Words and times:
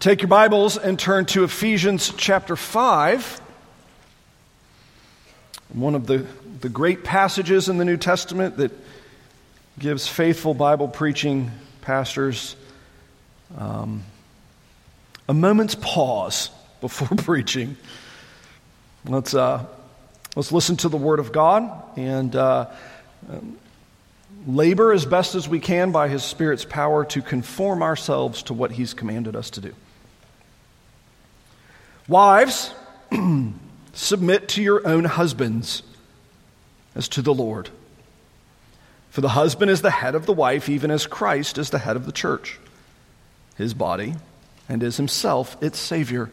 Take 0.00 0.22
your 0.22 0.28
Bibles 0.28 0.78
and 0.78 0.98
turn 0.98 1.26
to 1.26 1.44
Ephesians 1.44 2.10
chapter 2.16 2.56
5. 2.56 3.42
One 5.74 5.94
of 5.94 6.06
the, 6.06 6.24
the 6.62 6.70
great 6.70 7.04
passages 7.04 7.68
in 7.68 7.76
the 7.76 7.84
New 7.84 7.98
Testament 7.98 8.56
that 8.56 8.72
gives 9.78 10.08
faithful 10.08 10.54
Bible 10.54 10.88
preaching 10.88 11.50
pastors 11.82 12.56
um, 13.58 14.02
a 15.28 15.34
moment's 15.34 15.74
pause 15.74 16.48
before 16.80 17.08
preaching. 17.18 17.76
Let's, 19.04 19.34
uh, 19.34 19.66
let's 20.34 20.52
listen 20.52 20.78
to 20.78 20.88
the 20.88 20.96
Word 20.96 21.18
of 21.18 21.32
God 21.32 21.98
and 21.98 22.34
uh, 22.34 22.68
labor 24.46 24.92
as 24.92 25.04
best 25.04 25.34
as 25.34 25.48
we 25.48 25.60
can 25.60 25.90
by 25.90 26.08
His 26.08 26.22
Spirit's 26.22 26.64
power 26.64 27.04
to 27.06 27.20
conform 27.20 27.82
ourselves 27.82 28.44
to 28.44 28.54
what 28.54 28.72
He's 28.72 28.94
commanded 28.94 29.34
us 29.34 29.50
to 29.50 29.60
do. 29.60 29.74
Wives, 32.08 32.72
submit 33.92 34.48
to 34.50 34.62
your 34.62 34.86
own 34.86 35.04
husbands 35.04 35.82
as 36.94 37.08
to 37.08 37.22
the 37.22 37.34
Lord. 37.34 37.68
For 39.10 39.20
the 39.20 39.28
husband 39.30 39.70
is 39.70 39.82
the 39.82 39.90
head 39.90 40.14
of 40.14 40.26
the 40.26 40.32
wife, 40.32 40.68
even 40.68 40.90
as 40.90 41.06
Christ 41.06 41.58
is 41.58 41.70
the 41.70 41.78
head 41.78 41.96
of 41.96 42.06
the 42.06 42.12
church, 42.12 42.58
his 43.56 43.74
body, 43.74 44.14
and 44.68 44.82
is 44.82 44.96
himself 44.96 45.56
its 45.62 45.78
Savior. 45.78 46.30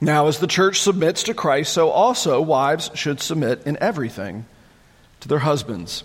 Now, 0.00 0.28
as 0.28 0.38
the 0.38 0.46
church 0.46 0.80
submits 0.80 1.24
to 1.24 1.34
Christ, 1.34 1.72
so 1.72 1.90
also 1.90 2.40
wives 2.40 2.90
should 2.94 3.20
submit 3.20 3.66
in 3.66 3.76
everything 3.80 4.46
to 5.20 5.28
their 5.28 5.40
husbands. 5.40 6.04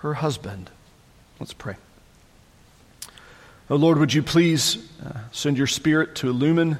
her 0.00 0.14
husband. 0.14 0.70
Let's 1.38 1.52
pray. 1.52 1.76
Oh 3.68 3.76
Lord, 3.76 3.98
would 3.98 4.12
you 4.12 4.22
please 4.22 4.78
uh, 5.04 5.18
send 5.30 5.56
your 5.56 5.66
spirit 5.66 6.16
to 6.16 6.28
illumine 6.28 6.78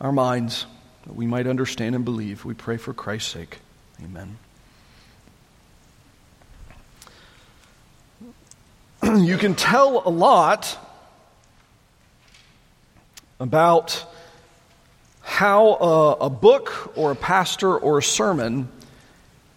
our 0.00 0.12
minds 0.12 0.66
that 1.04 1.14
we 1.14 1.26
might 1.26 1.46
understand 1.46 1.94
and 1.94 2.04
believe? 2.04 2.44
We 2.44 2.54
pray 2.54 2.76
for 2.76 2.94
Christ's 2.94 3.32
sake. 3.32 3.58
Amen. 4.02 4.38
you 9.26 9.36
can 9.36 9.54
tell 9.54 10.02
a 10.06 10.10
lot 10.10 10.78
about 13.40 14.04
how 15.20 15.74
a, 15.74 16.12
a, 16.26 16.30
book 16.30 16.92
or 16.96 17.10
a 17.10 17.16
pastor 17.16 17.76
or 17.76 17.98
a 17.98 18.02
sermon 18.02 18.68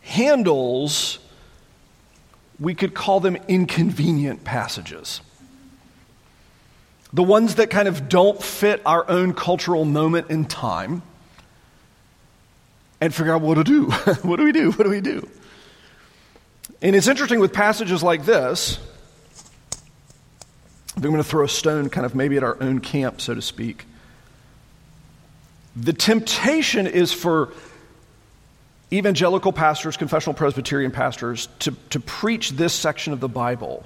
handles 0.02 1.20
we 2.60 2.74
could 2.74 2.94
call 2.94 3.20
them 3.20 3.38
inconvenient 3.48 4.44
passages. 4.44 5.22
The 7.14 7.24
ones 7.24 7.56
that 7.56 7.70
kind 7.70 7.88
of 7.88 8.10
don't 8.10 8.42
fit 8.42 8.82
our 8.86 9.10
own 9.10 9.34
cultural 9.34 9.86
moment 9.86 10.30
in 10.30 10.46
time 10.46 11.02
and 13.00 13.14
figure 13.14 13.34
out 13.34 13.42
what 13.42 13.56
to 13.56 13.64
do. 13.64 13.86
what 14.24 14.38
do 14.38 14.44
we 14.44 14.52
do? 14.52 14.72
What 14.72 14.84
do 14.84 14.90
we 14.90 15.02
do? 15.02 15.28
And 16.82 16.96
it's 16.96 17.08
interesting 17.08 17.40
with 17.40 17.54
passages 17.54 18.04
like 18.04 18.26
this. 18.26 18.80
I'm 20.96 21.04
going 21.04 21.18
to 21.18 21.24
throw 21.24 21.46
a 21.46 21.50
stone 21.50 21.90
kind 21.90 22.06
of 22.06 22.16
maybe 22.16 22.38
at 22.38 22.44
our 22.44 22.58
own 22.62 22.80
camp, 22.80 23.22
so 23.22 23.36
to 23.36 23.42
speak. 23.42 23.86
The 25.76 25.94
temptation 25.94 26.88
is 26.88 27.14
for 27.14 27.54
evangelical 28.92 29.52
pastors, 29.52 29.98
confessional 29.98 30.34
Presbyterian 30.34 30.92
pastors, 30.92 31.48
to, 31.60 31.72
to 31.90 32.00
preach 32.00 32.52
this 32.52 32.74
section 32.74 33.14
of 33.14 33.20
the 33.20 33.28
Bible 33.28 33.86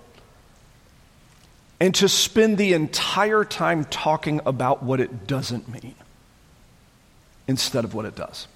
and 1.79 1.95
to 1.95 2.07
spend 2.07 2.57
the 2.57 2.73
entire 2.73 3.43
time 3.43 3.85
talking 3.85 4.41
about 4.45 4.83
what 4.83 4.99
it 4.99 5.25
doesn't 5.25 5.67
mean 5.67 5.95
instead 7.47 7.83
of 7.83 7.95
what 7.95 8.05
it 8.05 8.15
does. 8.15 8.47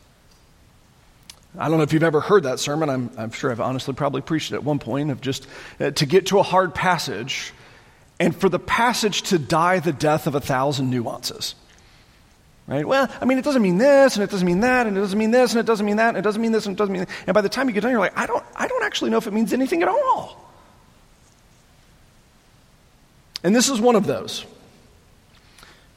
I 1.58 1.70
don't 1.70 1.78
know 1.78 1.84
if 1.84 1.94
you've 1.94 2.04
ever 2.04 2.22
heard 2.22 2.44
that 2.44 2.60
sermon. 2.60 2.90
I'm, 2.90 3.10
I'm 3.18 3.32
sure 3.32 3.50
I've 3.50 3.62
honestly 3.62 3.94
probably 3.94 4.22
preached 4.22 4.52
it 4.52 4.56
at 4.56 4.64
one 4.64 4.78
point 4.78 5.10
of 5.10 5.22
just 5.22 5.48
uh, 5.80 5.92
to 5.92 6.06
get 6.06 6.28
to 6.28 6.40
a 6.40 6.44
hard 6.44 6.76
passage 6.76 7.54
and 8.20 8.36
for 8.36 8.50
the 8.50 8.60
passage 8.60 9.24
to 9.24 9.40
die 9.40 9.80
the 9.80 9.94
death 9.94 10.28
of 10.28 10.36
a 10.36 10.42
thousand 10.42 10.90
nuances. 10.90 11.56
Right? 12.68 12.88
Well, 12.88 13.08
I 13.22 13.26
mean, 13.26 13.38
it 13.38 13.44
doesn't 13.44 13.62
mean 13.62 13.78
this, 13.78 14.16
and 14.16 14.24
it 14.24 14.32
doesn't 14.32 14.46
mean 14.46 14.62
that, 14.62 14.88
and 14.88 14.98
it 14.98 15.00
doesn't 15.00 15.20
mean 15.20 15.30
this, 15.30 15.52
and 15.52 15.60
it 15.60 15.68
doesn't 15.68 15.86
mean 15.86 15.98
that, 15.98 16.10
and 16.10 16.18
it 16.18 16.22
doesn't 16.22 16.42
mean 16.42 16.52
this, 16.52 16.66
and 16.66 16.76
it 16.76 16.78
doesn't 16.78 16.92
mean 16.92 17.02
that. 17.02 17.10
And 17.28 17.34
by 17.36 17.42
the 17.42 17.50
time 17.50 17.68
you 17.68 17.74
get 17.74 17.82
done, 17.82 17.92
you're 17.92 18.00
like, 18.00 18.18
I 18.18 18.26
don't, 18.26 18.44
I 18.56 18.68
don't 18.68 18.84
actually 18.84 19.12
know 19.12 19.18
if 19.18 19.28
it 19.28 19.34
means 19.34 19.54
anything 19.54 19.84
at 19.84 19.88
all. 19.88 20.42
And 23.44 23.56
this 23.56 23.70
is 23.70 23.80
one 23.80 23.96
of 23.96 24.08
those. 24.08 24.46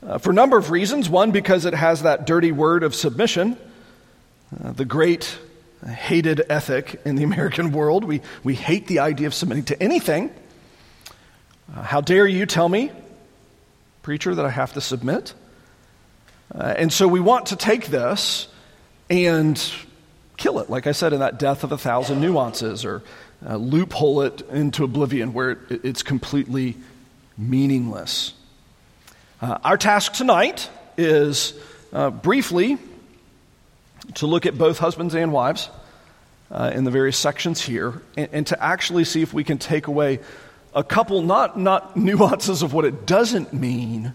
Uh, 0.07 0.19
for 0.19 0.31
a 0.31 0.35
number 0.35 0.59
of 0.59 0.71
reasons. 0.71 1.09
One, 1.09 1.33
because 1.33 1.65
it 1.65 1.75
has 1.75 2.03
that 2.03 2.27
dirty 2.27 2.53
word 2.53 2.83
of 2.83 2.95
submission, 2.95 3.57
uh, 4.63 4.73
the 4.73 4.85
great 4.85 5.39
hated 5.87 6.43
ethic 6.51 7.01
in 7.05 7.17
the 7.17 7.23
American 7.25 7.73
world. 7.73 8.05
We, 8.05 8.21
we 8.45 8.55
hate 8.55 8.87
the 8.87 8.99
idea 9.01 9.27
of 9.27 9.35
submitting 9.35 9.65
to 9.65 9.83
anything. 9.83 10.31
Uh, 11.75 11.83
how 11.83 12.01
dare 12.01 12.27
you 12.27 12.47
tell 12.47 12.69
me, 12.69 12.93
preacher, 14.03 14.35
that 14.35 14.45
I 14.45 14.51
have 14.51 14.75
to 14.75 14.81
submit? 14.81 15.35
Uh, 16.55 16.75
and 16.77 16.93
so 16.93 17.07
we 17.07 17.21
want 17.21 17.47
to 17.47 17.57
take 17.57 17.87
this 17.87 18.49
and 19.11 19.73
kill 20.37 20.59
it, 20.61 20.71
like 20.71 20.87
I 20.87 20.93
said, 20.93 21.13
in 21.13 21.21
that 21.21 21.39
death 21.39 21.65
of 21.65 21.73
a 21.73 21.79
thousand 21.79 22.21
nuances, 22.21 22.85
or 22.85 23.03
uh, 23.47 23.57
loophole 23.57 24.23
it 24.23 24.43
into 24.51 24.85
oblivion 24.85 25.33
where 25.33 25.51
it, 25.51 25.85
it's 25.85 26.03
completely 26.03 26.77
meaningless. 27.37 28.33
Uh, 29.41 29.59
our 29.65 29.77
task 29.77 30.13
tonight 30.15 30.69
is 30.97 31.55
uh, 31.93 32.11
briefly 32.11 32.79
to 34.15 34.27
look 34.27 34.47
at 34.47 34.57
both 34.57 34.79
husbands 34.79 35.15
and 35.15 35.33
wives 35.33 35.71
uh, 36.51 36.73
in 36.75 36.85
the 36.85 36.91
various 36.91 37.17
sections 37.17 37.61
here 37.61 38.03
and, 38.17 38.29
and 38.33 38.47
to 38.47 38.63
actually 38.63 39.05
see 39.05 39.23
if 39.23 39.33
we 39.33 39.45
can 39.45 39.59
take 39.59 39.87
away 39.87 40.19
a 40.75 40.83
couple, 40.83 41.23
not, 41.23 41.59
not 41.59 41.97
nuances 41.97 42.63
of 42.63 42.73
what 42.73 42.85
it 42.85 43.07
doesn't 43.07 43.53
mean 43.53 44.15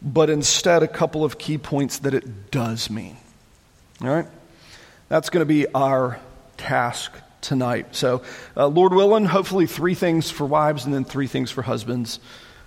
but 0.00 0.30
instead 0.30 0.82
a 0.82 0.88
couple 0.88 1.24
of 1.24 1.38
key 1.38 1.58
points 1.58 1.98
that 2.00 2.14
it 2.14 2.50
does 2.50 2.90
mean. 2.90 3.16
All 4.02 4.08
right? 4.08 4.26
That's 5.08 5.30
going 5.30 5.40
to 5.40 5.46
be 5.46 5.66
our 5.74 6.20
task 6.56 7.12
tonight. 7.40 7.94
So, 7.94 8.22
uh, 8.56 8.66
Lord 8.66 8.92
willing, 8.92 9.24
hopefully 9.24 9.66
three 9.66 9.94
things 9.94 10.30
for 10.30 10.44
wives 10.44 10.84
and 10.84 10.94
then 10.94 11.04
three 11.04 11.26
things 11.26 11.50
for 11.50 11.62
husbands, 11.62 12.20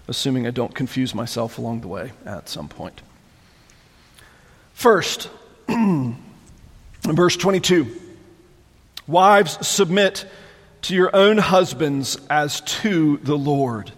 assuming 0.07 0.47
I 0.47 0.51
don't 0.51 0.73
confuse 0.73 1.13
myself 1.13 1.57
along 1.57 1.81
the 1.81 1.87
way 1.87 2.11
at 2.25 2.49
some 2.49 2.67
point. 2.67 3.01
First, 4.73 5.29
verse 7.03 7.37
22 7.37 7.97
Wives, 9.07 9.67
submit 9.67 10.25
to 10.83 10.95
your 10.95 11.13
own 11.15 11.37
husbands 11.37 12.17
as 12.29 12.61
to 12.61 13.17
the 13.17 13.37
Lord. 13.37 13.91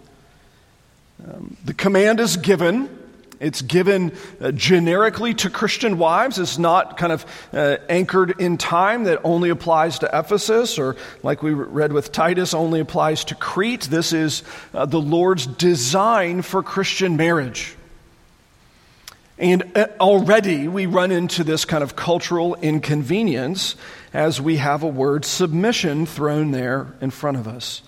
Um, 1.24 1.56
the 1.64 1.74
command 1.74 2.20
is 2.20 2.38
given 2.38 2.90
it's 3.44 3.62
given 3.62 4.14
uh, 4.40 4.52
generically 4.52 5.34
to 5.36 5.50
Christian 5.50 5.98
wives. 5.98 6.40
It's 6.40 6.58
not 6.58 6.98
kind 6.98 7.12
of 7.12 7.26
uh, 7.52 7.78
anchored 7.90 8.40
in 8.40 8.58
time 8.58 9.04
that 9.04 9.20
only 9.24 9.50
applies 9.50 10.00
to 10.00 10.10
Ephesus 10.12 10.80
or, 10.80 10.96
like 11.22 11.44
we 11.44 11.52
read 11.52 11.92
with 11.92 12.12
Titus, 12.12 12.54
only 12.54 12.80
applies 12.80 13.26
to 13.26 13.36
Crete. 13.36 13.82
This 13.82 14.14
is 14.14 14.44
uh, 14.74 14.86
the 14.86 15.02
Lord's 15.02 15.46
design 15.46 16.42
for 16.42 16.64
Christian 16.64 17.18
marriage. 17.18 17.76
And 19.38 19.76
uh, 19.76 19.88
already 20.00 20.68
we 20.68 20.86
run 20.86 21.12
into 21.12 21.44
this 21.44 21.66
kind 21.66 21.84
of 21.84 21.96
cultural 21.96 22.56
inconvenience 22.56 23.76
as 24.14 24.40
we 24.40 24.58
have 24.58 24.84
a 24.84 24.88
word 24.88 25.26
submission 25.26 26.06
thrown 26.06 26.52
there 26.52 26.94
in 27.02 27.10
front 27.10 27.38
of 27.38 27.48
us. 27.48 27.82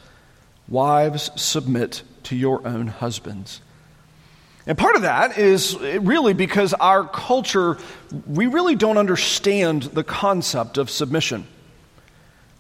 Wives, 0.68 1.32
submit 1.36 2.02
to 2.24 2.36
your 2.36 2.68
own 2.68 2.88
husbands. 2.88 3.62
And 4.68 4.78
part 4.78 4.96
of 4.96 5.04
that 5.04 5.38
is 5.38 5.78
really 5.78 6.34
because 6.34 6.74
our 6.74 7.08
culture, 7.08 7.78
we 8.26 8.48
really 8.48 8.76
don't 8.76 8.98
understand 8.98 9.84
the 9.84 10.04
concept 10.04 10.78
of 10.78 10.90
submission. 10.90 11.48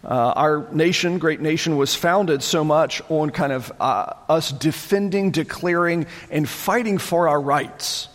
Uh, 0.03 0.33
our 0.35 0.67
nation, 0.71 1.17
great 1.17 1.41
nation, 1.41 1.77
was 1.77 1.95
founded 1.95 2.43
so 2.43 2.63
much 2.63 3.01
on 3.09 3.31
kind 3.31 3.51
of 3.51 3.71
uh, 3.79 4.13
us 4.29 4.51
defending, 4.51 5.31
declaring, 5.31 6.05
and 6.29 6.47
fighting 6.47 6.99
for 6.99 7.27
our 7.27 7.41
rights 7.41 8.07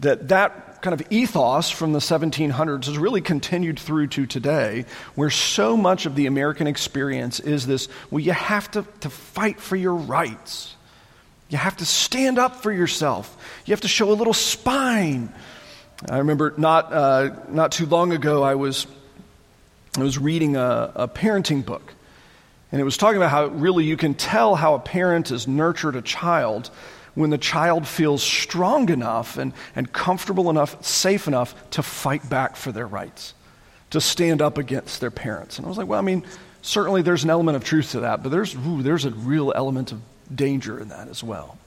that 0.00 0.28
that 0.28 0.82
kind 0.82 1.00
of 1.00 1.06
ethos 1.10 1.70
from 1.70 1.92
the 1.92 2.00
1700s 2.00 2.86
has 2.86 2.98
really 2.98 3.20
continued 3.20 3.78
through 3.78 4.08
to 4.08 4.26
today, 4.26 4.84
where 5.14 5.30
so 5.30 5.76
much 5.76 6.06
of 6.06 6.16
the 6.16 6.26
American 6.26 6.66
experience 6.66 7.38
is 7.38 7.66
this 7.66 7.88
well, 8.10 8.20
you 8.20 8.32
have 8.32 8.68
to, 8.72 8.84
to 9.00 9.10
fight 9.10 9.60
for 9.60 9.76
your 9.76 9.94
rights. 9.94 10.74
You 11.52 11.58
have 11.58 11.76
to 11.76 11.84
stand 11.84 12.38
up 12.38 12.62
for 12.62 12.72
yourself. 12.72 13.36
You 13.66 13.72
have 13.72 13.82
to 13.82 13.88
show 13.88 14.10
a 14.10 14.14
little 14.14 14.32
spine. 14.32 15.30
I 16.08 16.16
remember 16.16 16.54
not, 16.56 16.90
uh, 16.90 17.30
not 17.50 17.72
too 17.72 17.84
long 17.84 18.12
ago, 18.12 18.42
I 18.42 18.54
was, 18.54 18.86
I 19.98 20.02
was 20.02 20.16
reading 20.16 20.56
a, 20.56 20.92
a 20.94 21.08
parenting 21.08 21.62
book. 21.62 21.92
And 22.72 22.80
it 22.80 22.84
was 22.84 22.96
talking 22.96 23.18
about 23.18 23.30
how 23.30 23.48
really 23.48 23.84
you 23.84 23.98
can 23.98 24.14
tell 24.14 24.54
how 24.54 24.72
a 24.76 24.78
parent 24.78 25.28
has 25.28 25.46
nurtured 25.46 25.94
a 25.94 26.00
child 26.00 26.70
when 27.14 27.28
the 27.28 27.36
child 27.36 27.86
feels 27.86 28.22
strong 28.22 28.88
enough 28.88 29.36
and, 29.36 29.52
and 29.76 29.92
comfortable 29.92 30.48
enough, 30.48 30.82
safe 30.82 31.28
enough 31.28 31.54
to 31.72 31.82
fight 31.82 32.26
back 32.30 32.56
for 32.56 32.72
their 32.72 32.86
rights, 32.86 33.34
to 33.90 34.00
stand 34.00 34.40
up 34.40 34.56
against 34.56 35.02
their 35.02 35.10
parents. 35.10 35.58
And 35.58 35.66
I 35.66 35.68
was 35.68 35.76
like, 35.76 35.86
well, 35.86 35.98
I 35.98 36.02
mean, 36.02 36.24
certainly 36.62 37.02
there's 37.02 37.24
an 37.24 37.30
element 37.30 37.56
of 37.56 37.64
truth 37.64 37.90
to 37.90 38.00
that, 38.00 38.22
but 38.22 38.30
there's, 38.30 38.54
ooh, 38.54 38.82
there's 38.82 39.04
a 39.04 39.10
real 39.10 39.52
element 39.54 39.92
of 39.92 40.00
danger 40.34 40.78
in 40.78 40.88
that 40.88 41.08
as 41.08 41.22
well. 41.22 41.58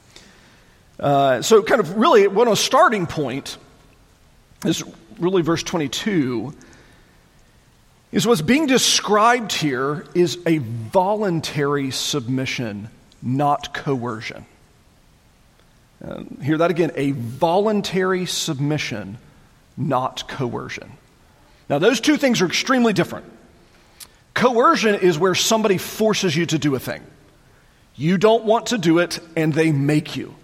Uh, 0.99 1.41
so, 1.41 1.61
kind 1.61 1.81
of 1.81 1.97
really, 1.97 2.27
what 2.27 2.47
a 2.47 2.55
starting 2.55 3.05
point 3.05 3.57
is 4.65 4.83
really 5.19 5.41
verse 5.41 5.63
22 5.63 6.53
is 8.11 8.25
what's 8.25 8.41
being 8.41 8.65
described 8.65 9.51
here 9.51 10.05
is 10.15 10.39
a 10.45 10.59
voluntary 10.59 11.91
submission, 11.91 12.89
not 13.21 13.73
coercion. 13.73 14.45
Hear 16.41 16.57
that 16.59 16.71
again 16.71 16.91
a 16.95 17.11
voluntary 17.11 18.25
submission, 18.25 19.17
not 19.75 20.27
coercion. 20.27 20.91
Now, 21.67 21.79
those 21.79 21.99
two 21.99 22.15
things 22.15 22.41
are 22.41 22.45
extremely 22.45 22.93
different. 22.93 23.25
Coercion 24.33 24.95
is 24.95 25.17
where 25.17 25.33
somebody 25.33 25.77
forces 25.77 26.35
you 26.35 26.45
to 26.45 26.59
do 26.59 26.75
a 26.75 26.79
thing. 26.79 27.01
You 27.95 28.17
don't 28.17 28.45
want 28.45 28.67
to 28.67 28.77
do 28.77 28.99
it, 28.99 29.19
and 29.35 29.53
they 29.53 29.71
make 29.71 30.15
you. 30.15 30.35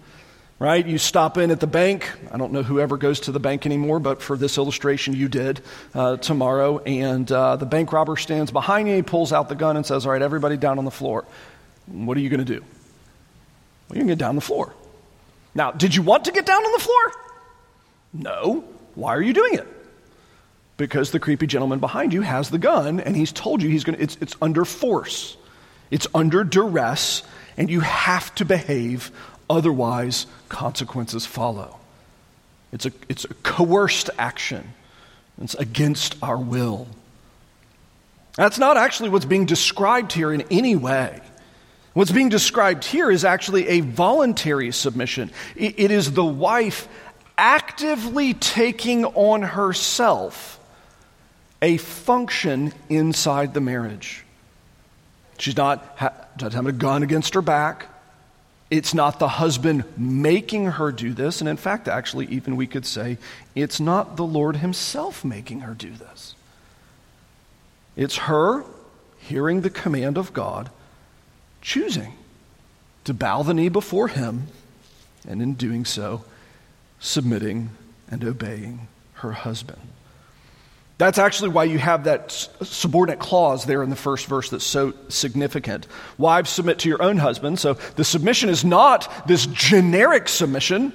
Right? 0.58 0.86
You 0.86 0.96
stop 0.98 1.38
in 1.38 1.50
at 1.50 1.58
the 1.58 1.66
bank. 1.66 2.08
I 2.30 2.38
don't 2.38 2.52
know 2.52 2.62
whoever 2.62 2.96
goes 2.96 3.20
to 3.20 3.32
the 3.32 3.40
bank 3.40 3.66
anymore, 3.66 3.98
but 3.98 4.22
for 4.22 4.36
this 4.36 4.58
illustration, 4.58 5.12
you 5.12 5.28
did 5.28 5.60
uh, 5.92 6.18
tomorrow. 6.18 6.78
And 6.78 7.30
uh, 7.32 7.56
the 7.56 7.66
bank 7.66 7.92
robber 7.92 8.16
stands 8.16 8.52
behind 8.52 8.86
you, 8.86 8.94
he 8.94 9.02
pulls 9.02 9.32
out 9.32 9.48
the 9.48 9.56
gun 9.56 9.76
and 9.76 9.84
says, 9.84 10.06
All 10.06 10.12
right, 10.12 10.22
everybody 10.22 10.56
down 10.56 10.78
on 10.78 10.84
the 10.84 10.92
floor. 10.92 11.24
What 11.86 12.16
are 12.16 12.20
you 12.20 12.28
going 12.28 12.44
to 12.44 12.44
do? 12.44 12.60
Well, 12.60 13.98
you're 13.98 14.04
going 14.04 14.08
to 14.08 14.14
get 14.14 14.18
down 14.20 14.30
on 14.30 14.36
the 14.36 14.40
floor. 14.40 14.72
Now, 15.52 15.72
did 15.72 15.96
you 15.96 16.02
want 16.02 16.26
to 16.26 16.32
get 16.32 16.46
down 16.46 16.64
on 16.64 16.72
the 16.72 16.78
floor? 16.78 17.12
No. 18.12 18.64
Why 18.94 19.14
are 19.16 19.22
you 19.22 19.32
doing 19.32 19.54
it? 19.54 19.66
Because 20.76 21.10
the 21.10 21.20
creepy 21.20 21.46
gentleman 21.46 21.78
behind 21.78 22.12
you 22.12 22.22
has 22.22 22.50
the 22.50 22.58
gun 22.58 23.00
and 23.00 23.16
he's 23.16 23.32
told 23.32 23.62
you 23.62 23.68
he's 23.68 23.84
going 23.84 24.00
it's, 24.00 24.16
it's 24.20 24.36
under 24.40 24.64
force, 24.64 25.36
it's 25.90 26.06
under 26.14 26.44
duress, 26.44 27.22
and 27.56 27.70
you 27.70 27.80
have 27.80 28.34
to 28.36 28.44
behave, 28.44 29.10
otherwise, 29.48 30.26
consequences 30.48 31.26
follow. 31.26 31.78
It's 32.72 32.86
a, 32.86 32.92
it's 33.08 33.24
a 33.24 33.34
coerced 33.34 34.10
action, 34.18 34.72
it's 35.40 35.54
against 35.54 36.16
our 36.22 36.38
will. 36.38 36.86
That's 38.36 38.58
not 38.58 38.76
actually 38.76 39.10
what's 39.10 39.26
being 39.26 39.44
described 39.44 40.12
here 40.12 40.32
in 40.32 40.42
any 40.50 40.74
way. 40.74 41.20
What's 41.92 42.10
being 42.10 42.30
described 42.30 42.84
here 42.84 43.10
is 43.10 43.24
actually 43.24 43.68
a 43.68 43.80
voluntary 43.80 44.72
submission. 44.72 45.30
It 45.54 45.90
is 45.90 46.12
the 46.12 46.24
wife 46.24 46.88
actively 47.36 48.32
taking 48.32 49.04
on 49.04 49.42
herself 49.42 50.58
a 51.60 51.76
function 51.76 52.72
inside 52.88 53.52
the 53.52 53.60
marriage. 53.60 54.24
She's 55.42 55.56
not 55.56 55.98
doesn't 56.36 56.52
have 56.52 56.68
a 56.68 56.72
gun 56.72 57.02
against 57.02 57.34
her 57.34 57.42
back. 57.42 57.88
It's 58.70 58.94
not 58.94 59.18
the 59.18 59.26
husband 59.26 59.82
making 59.96 60.66
her 60.66 60.92
do 60.92 61.12
this. 61.12 61.40
And 61.40 61.48
in 61.48 61.56
fact, 61.56 61.88
actually, 61.88 62.26
even 62.26 62.54
we 62.54 62.68
could 62.68 62.86
say 62.86 63.18
it's 63.56 63.80
not 63.80 64.16
the 64.16 64.22
Lord 64.22 64.58
Himself 64.58 65.24
making 65.24 65.62
her 65.62 65.74
do 65.74 65.90
this. 65.90 66.36
It's 67.96 68.18
her 68.18 68.64
hearing 69.18 69.62
the 69.62 69.70
command 69.70 70.16
of 70.16 70.32
God 70.32 70.70
choosing 71.60 72.12
to 73.02 73.12
bow 73.12 73.42
the 73.42 73.52
knee 73.52 73.68
before 73.68 74.06
Him, 74.06 74.46
and 75.26 75.42
in 75.42 75.54
doing 75.54 75.84
so, 75.84 76.22
submitting 77.00 77.70
and 78.08 78.22
obeying 78.22 78.86
her 79.14 79.32
husband. 79.32 79.82
That's 81.02 81.18
actually 81.18 81.48
why 81.48 81.64
you 81.64 81.80
have 81.80 82.04
that 82.04 82.30
subordinate 82.30 83.18
clause 83.18 83.64
there 83.64 83.82
in 83.82 83.90
the 83.90 83.96
first 83.96 84.26
verse 84.26 84.50
that's 84.50 84.64
so 84.64 84.94
significant. 85.08 85.88
Wives, 86.16 86.48
submit 86.48 86.78
to 86.78 86.88
your 86.88 87.02
own 87.02 87.16
husband. 87.16 87.58
So 87.58 87.74
the 87.96 88.04
submission 88.04 88.48
is 88.48 88.64
not 88.64 89.26
this 89.26 89.46
generic 89.46 90.28
submission 90.28 90.92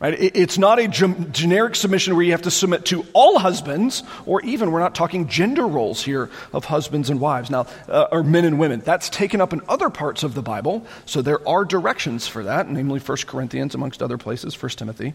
Right? 0.00 0.20
It's 0.20 0.58
not 0.58 0.78
a 0.78 0.86
generic 0.86 1.76
submission 1.76 2.14
where 2.14 2.24
you 2.24 2.32
have 2.32 2.42
to 2.42 2.50
submit 2.50 2.84
to 2.86 3.06
all 3.14 3.38
husbands, 3.38 4.02
or 4.26 4.42
even 4.42 4.70
we're 4.70 4.80
not 4.80 4.94
talking 4.94 5.28
gender 5.28 5.66
roles 5.66 6.02
here 6.02 6.30
of 6.52 6.66
husbands 6.66 7.08
and 7.08 7.20
wives 7.20 7.48
now, 7.48 7.66
uh, 7.88 8.08
or 8.12 8.22
men 8.22 8.44
and 8.44 8.58
women. 8.58 8.80
That's 8.80 9.08
taken 9.08 9.40
up 9.40 9.54
in 9.54 9.62
other 9.66 9.88
parts 9.88 10.22
of 10.22 10.34
the 10.34 10.42
Bible, 10.42 10.84
so 11.06 11.22
there 11.22 11.48
are 11.48 11.64
directions 11.64 12.26
for 12.26 12.42
that, 12.42 12.68
namely 12.68 13.00
1 13.00 13.18
Corinthians, 13.26 13.74
amongst 13.74 14.02
other 14.02 14.18
places, 14.18 14.60
1 14.60 14.70
Timothy. 14.70 15.14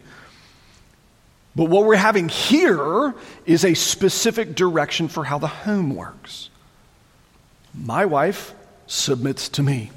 But 1.56 1.64
what 1.64 1.84
we're 1.84 1.96
having 1.96 2.28
here 2.28 3.14
is 3.44 3.64
a 3.64 3.74
specific 3.74 4.54
direction 4.54 5.08
for 5.08 5.24
how 5.24 5.38
the 5.38 5.48
home 5.48 5.94
works. 5.96 6.48
My 7.74 8.06
wife 8.06 8.54
submits 8.86 9.48
to 9.50 9.62
me. 9.62 9.90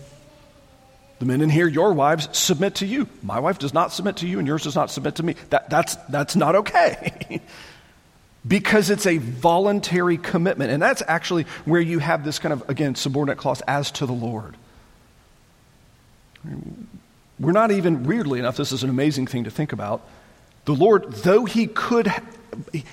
The 1.20 1.26
men 1.26 1.42
in 1.42 1.50
here, 1.50 1.68
your 1.68 1.94
wives, 1.94 2.28
submit 2.38 2.76
to 2.76 2.86
you. 2.86 3.08
My 3.22 3.40
wife 3.40 3.60
does 3.60 3.74
not 3.74 3.94
submit 3.94 4.18
to 4.18 4.28
you, 4.28 4.40
and 4.40 4.48
yours 4.48 4.64
does 4.64 4.76
not 4.76 4.92
submit 4.92 5.16
to 5.16 5.24
me. 5.24 5.36
That, 5.52 5.70
that's, 5.70 5.96
that's 6.10 6.36
not 6.36 6.56
okay. 6.56 7.40
because 8.48 8.90
it's 8.90 9.06
a 9.06 9.20
voluntary 9.20 10.18
commitment. 10.18 10.72
And 10.72 10.82
that's 10.82 11.02
actually 11.08 11.46
where 11.66 11.82
you 11.82 12.00
have 12.00 12.26
this 12.26 12.40
kind 12.40 12.52
of, 12.52 12.68
again, 12.70 12.96
subordinate 12.96 13.38
clause 13.38 13.62
as 13.62 13.92
to 13.92 14.06
the 14.06 14.14
Lord. 14.14 14.56
We're 17.40 17.52
not 17.54 17.72
even, 17.72 18.04
weirdly 18.04 18.40
enough, 18.40 18.58
this 18.58 18.72
is 18.72 18.84
an 18.84 18.90
amazing 18.90 19.28
thing 19.28 19.46
to 19.46 19.52
think 19.52 19.72
about. 19.72 20.02
The 20.66 20.74
Lord, 20.74 21.12
though 21.12 21.46
He 21.46 21.68
could, 21.68 22.12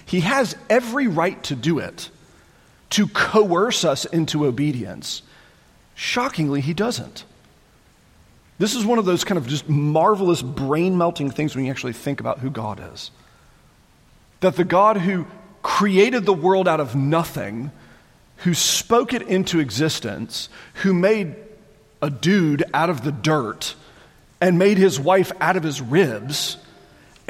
He 0.06 0.20
has 0.20 0.56
every 0.68 1.06
right 1.06 1.42
to 1.44 1.54
do 1.54 1.78
it, 1.78 2.10
to 2.90 3.06
coerce 3.08 3.84
us 3.84 4.04
into 4.04 4.46
obedience. 4.46 5.22
Shockingly, 5.94 6.60
He 6.60 6.74
doesn't. 6.74 7.24
This 8.58 8.74
is 8.74 8.84
one 8.84 8.98
of 8.98 9.06
those 9.06 9.24
kind 9.24 9.38
of 9.38 9.46
just 9.46 9.68
marvelous 9.68 10.42
brain 10.42 10.98
melting 10.98 11.30
things 11.30 11.54
when 11.54 11.64
you 11.64 11.70
actually 11.70 11.94
think 11.94 12.20
about 12.20 12.40
who 12.40 12.50
God 12.50 12.82
is. 12.92 13.10
That 14.40 14.56
the 14.56 14.64
God 14.64 14.98
who 14.98 15.26
created 15.62 16.26
the 16.26 16.34
world 16.34 16.68
out 16.68 16.80
of 16.80 16.94
nothing, 16.94 17.70
who 18.38 18.52
spoke 18.52 19.14
it 19.14 19.22
into 19.22 19.60
existence, 19.60 20.48
who 20.74 20.92
made 20.92 21.36
a 22.02 22.10
dude 22.10 22.64
out 22.74 22.90
of 22.90 23.02
the 23.02 23.12
dirt 23.12 23.74
and 24.40 24.58
made 24.58 24.78
his 24.78 24.98
wife 24.98 25.32
out 25.40 25.56
of 25.56 25.62
his 25.62 25.80
ribs 25.80 26.56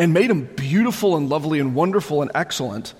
and 0.00 0.14
made 0.14 0.30
him 0.30 0.46
beautiful 0.56 1.14
and 1.14 1.28
lovely 1.28 1.60
and 1.60 1.74
wonderful 1.74 2.22
and 2.22 2.30
excellent, 2.34 2.94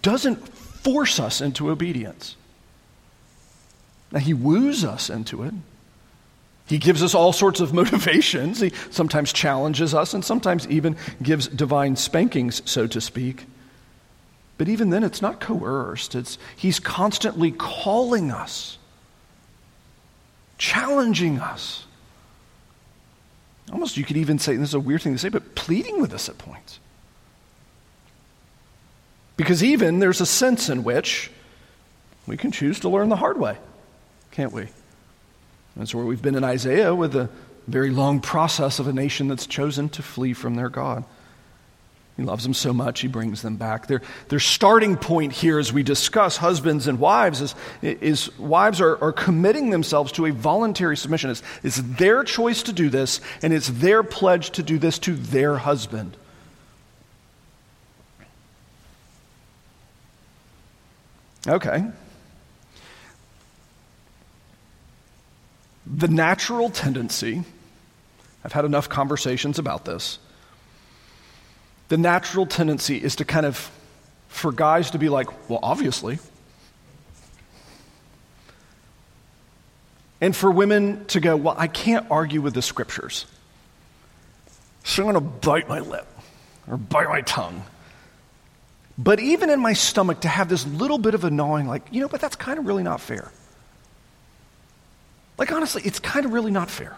doesn't 0.00 0.36
force 0.48 1.20
us 1.20 1.42
into 1.42 1.70
obedience. 1.70 2.34
Now, 4.10 4.20
he 4.20 4.32
woos 4.32 4.86
us 4.86 5.10
into 5.10 5.42
it. 5.42 5.52
He 6.64 6.78
gives 6.78 7.02
us 7.02 7.14
all 7.14 7.34
sorts 7.34 7.60
of 7.60 7.74
motivations. 7.82 8.58
He 8.58 8.72
sometimes 8.90 9.34
challenges 9.34 9.92
us 9.92 10.14
and 10.14 10.24
sometimes 10.24 10.66
even 10.68 10.96
gives 11.22 11.46
divine 11.46 11.96
spankings, 11.96 12.62
so 12.64 12.86
to 12.86 12.98
speak. 12.98 13.44
But 14.56 14.70
even 14.70 14.88
then, 14.88 15.04
it's 15.04 15.20
not 15.20 15.40
coerced. 15.40 16.14
It's, 16.14 16.38
he's 16.56 16.80
constantly 16.80 17.52
calling 17.52 18.30
us, 18.30 18.78
challenging 20.56 21.38
us. 21.38 21.84
Almost 23.72 23.96
you 23.96 24.04
could 24.04 24.16
even 24.16 24.38
say, 24.38 24.56
this 24.56 24.68
is 24.68 24.74
a 24.74 24.80
weird 24.80 25.02
thing 25.02 25.12
to 25.12 25.18
say, 25.18 25.28
but 25.28 25.54
pleading 25.54 26.00
with 26.00 26.12
us 26.12 26.28
at 26.28 26.38
points. 26.38 26.78
Because 29.36 29.62
even 29.62 29.98
there's 29.98 30.20
a 30.20 30.26
sense 30.26 30.68
in 30.68 30.82
which 30.84 31.30
we 32.26 32.36
can 32.36 32.52
choose 32.52 32.80
to 32.80 32.88
learn 32.88 33.08
the 33.08 33.16
hard 33.16 33.38
way, 33.38 33.58
can't 34.30 34.52
we? 34.52 34.68
That's 35.76 35.94
where 35.94 36.04
we've 36.04 36.22
been 36.22 36.36
in 36.36 36.44
Isaiah 36.44 36.94
with 36.94 37.12
the 37.12 37.28
very 37.66 37.90
long 37.90 38.20
process 38.20 38.78
of 38.78 38.86
a 38.86 38.92
nation 38.92 39.28
that's 39.28 39.46
chosen 39.46 39.88
to 39.90 40.02
flee 40.02 40.32
from 40.32 40.54
their 40.54 40.68
God. 40.68 41.04
He 42.16 42.22
loves 42.22 42.44
them 42.44 42.54
so 42.54 42.72
much, 42.72 43.00
he 43.00 43.08
brings 43.08 43.42
them 43.42 43.56
back. 43.56 43.88
Their, 43.88 44.00
their 44.28 44.40
starting 44.40 44.96
point 44.96 45.32
here, 45.34 45.58
as 45.58 45.70
we 45.70 45.82
discuss 45.82 46.38
husbands 46.38 46.86
and 46.86 46.98
wives, 46.98 47.42
is, 47.42 47.54
is 47.82 48.36
wives 48.38 48.80
are, 48.80 48.96
are 49.04 49.12
committing 49.12 49.68
themselves 49.68 50.12
to 50.12 50.24
a 50.24 50.32
voluntary 50.32 50.96
submission. 50.96 51.28
It's, 51.28 51.42
it's 51.62 51.76
their 51.76 52.24
choice 52.24 52.62
to 52.64 52.72
do 52.72 52.88
this, 52.88 53.20
and 53.42 53.52
it's 53.52 53.68
their 53.68 54.02
pledge 54.02 54.50
to 54.52 54.62
do 54.62 54.78
this 54.78 54.98
to 55.00 55.14
their 55.14 55.58
husband. 55.58 56.16
Okay. 61.46 61.84
The 65.86 66.08
natural 66.08 66.70
tendency, 66.70 67.44
I've 68.42 68.52
had 68.52 68.64
enough 68.64 68.88
conversations 68.88 69.58
about 69.58 69.84
this. 69.84 70.18
The 71.88 71.96
natural 71.96 72.46
tendency 72.46 72.96
is 72.96 73.16
to 73.16 73.24
kind 73.24 73.46
of, 73.46 73.70
for 74.28 74.52
guys 74.52 74.90
to 74.90 74.98
be 74.98 75.08
like, 75.08 75.48
well, 75.48 75.60
obviously. 75.62 76.18
And 80.20 80.34
for 80.34 80.50
women 80.50 81.04
to 81.06 81.20
go, 81.20 81.36
well, 81.36 81.54
I 81.56 81.68
can't 81.68 82.06
argue 82.10 82.40
with 82.40 82.54
the 82.54 82.62
scriptures. 82.62 83.26
So 84.82 85.06
I'm 85.06 85.12
going 85.12 85.24
to 85.24 85.46
bite 85.46 85.68
my 85.68 85.80
lip 85.80 86.06
or 86.68 86.76
bite 86.76 87.08
my 87.08 87.20
tongue. 87.20 87.64
But 88.98 89.20
even 89.20 89.50
in 89.50 89.60
my 89.60 89.74
stomach, 89.74 90.20
to 90.20 90.28
have 90.28 90.48
this 90.48 90.66
little 90.66 90.98
bit 90.98 91.14
of 91.14 91.24
a 91.24 91.30
gnawing, 91.30 91.66
like, 91.66 91.82
you 91.90 92.00
know, 92.00 92.08
but 92.08 92.20
that's 92.20 92.36
kind 92.36 92.58
of 92.58 92.66
really 92.66 92.82
not 92.82 93.00
fair. 93.00 93.30
Like, 95.38 95.52
honestly, 95.52 95.82
it's 95.84 95.98
kind 95.98 96.24
of 96.24 96.32
really 96.32 96.50
not 96.50 96.70
fair. 96.70 96.96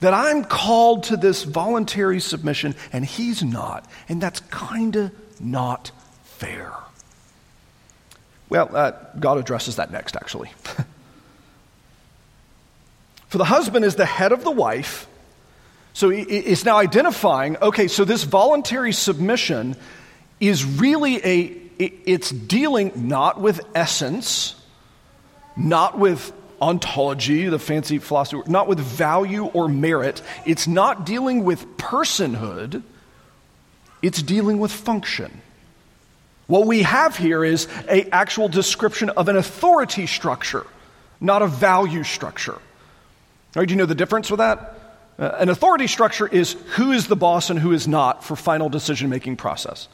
That 0.00 0.14
I'm 0.14 0.44
called 0.44 1.04
to 1.04 1.16
this 1.16 1.44
voluntary 1.44 2.20
submission 2.20 2.74
and 2.92 3.04
he's 3.04 3.42
not. 3.42 3.84
And 4.08 4.20
that's 4.20 4.40
kind 4.40 4.96
of 4.96 5.12
not 5.40 5.90
fair. 6.24 6.72
Well, 8.48 8.74
uh, 8.74 8.92
God 9.18 9.38
addresses 9.38 9.76
that 9.76 9.92
next, 9.92 10.16
actually. 10.16 10.50
For 13.28 13.38
the 13.38 13.44
husband 13.44 13.84
is 13.84 13.94
the 13.94 14.06
head 14.06 14.32
of 14.32 14.42
the 14.42 14.50
wife. 14.50 15.06
So 15.92 16.10
it's 16.10 16.64
now 16.64 16.78
identifying 16.78 17.56
okay, 17.58 17.88
so 17.88 18.04
this 18.04 18.24
voluntary 18.24 18.92
submission 18.92 19.76
is 20.40 20.64
really 20.64 21.16
a, 21.24 21.56
it's 21.78 22.30
dealing 22.30 23.08
not 23.08 23.40
with 23.40 23.60
essence, 23.74 24.54
not 25.56 25.98
with 25.98 26.32
ontology, 26.60 27.48
the 27.48 27.58
fancy 27.58 27.98
philosophy, 27.98 28.42
not 28.46 28.68
with 28.68 28.78
value 28.78 29.46
or 29.46 29.68
merit. 29.68 30.22
It's 30.44 30.66
not 30.66 31.06
dealing 31.06 31.44
with 31.44 31.76
personhood, 31.76 32.82
it's 34.02 34.22
dealing 34.22 34.58
with 34.58 34.72
function. 34.72 35.40
What 36.46 36.66
we 36.66 36.82
have 36.82 37.16
here 37.16 37.44
is 37.44 37.68
an 37.88 38.08
actual 38.10 38.48
description 38.48 39.10
of 39.10 39.28
an 39.28 39.36
authority 39.36 40.06
structure, 40.06 40.66
not 41.20 41.42
a 41.42 41.46
value 41.46 42.02
structure. 42.02 42.58
Right, 43.54 43.66
do 43.66 43.72
you 43.72 43.78
know 43.78 43.86
the 43.86 43.94
difference 43.94 44.30
with 44.30 44.38
that? 44.38 44.78
Uh, 45.18 45.36
an 45.38 45.48
authority 45.48 45.86
structure 45.86 46.26
is 46.26 46.56
who 46.76 46.92
is 46.92 47.06
the 47.06 47.16
boss 47.16 47.50
and 47.50 47.58
who 47.58 47.72
is 47.72 47.86
not 47.86 48.24
for 48.24 48.36
final 48.36 48.68
decision 48.68 49.10
making 49.10 49.36
process. 49.36 49.88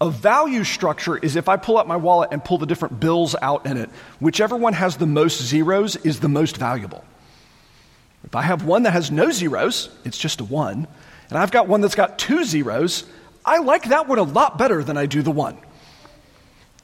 A 0.00 0.10
value 0.10 0.64
structure 0.64 1.16
is 1.16 1.36
if 1.36 1.48
I 1.48 1.56
pull 1.56 1.78
out 1.78 1.86
my 1.86 1.96
wallet 1.96 2.30
and 2.32 2.44
pull 2.44 2.58
the 2.58 2.66
different 2.66 3.00
bills 3.00 3.36
out 3.40 3.66
in 3.66 3.76
it, 3.76 3.90
whichever 4.20 4.56
one 4.56 4.72
has 4.72 4.96
the 4.96 5.06
most 5.06 5.40
zeros 5.40 5.96
is 5.96 6.20
the 6.20 6.28
most 6.28 6.56
valuable. 6.56 7.04
If 8.24 8.34
I 8.34 8.42
have 8.42 8.64
one 8.64 8.84
that 8.84 8.92
has 8.92 9.10
no 9.10 9.30
zeros, 9.30 9.90
it's 10.04 10.18
just 10.18 10.40
a 10.40 10.44
one, 10.44 10.88
and 11.28 11.38
I've 11.38 11.50
got 11.50 11.68
one 11.68 11.80
that's 11.80 11.94
got 11.94 12.18
two 12.18 12.44
zeros, 12.44 13.04
I 13.44 13.58
like 13.58 13.84
that 13.84 14.08
one 14.08 14.18
a 14.18 14.22
lot 14.22 14.58
better 14.58 14.82
than 14.82 14.96
I 14.96 15.06
do 15.06 15.22
the 15.22 15.30
one. 15.30 15.58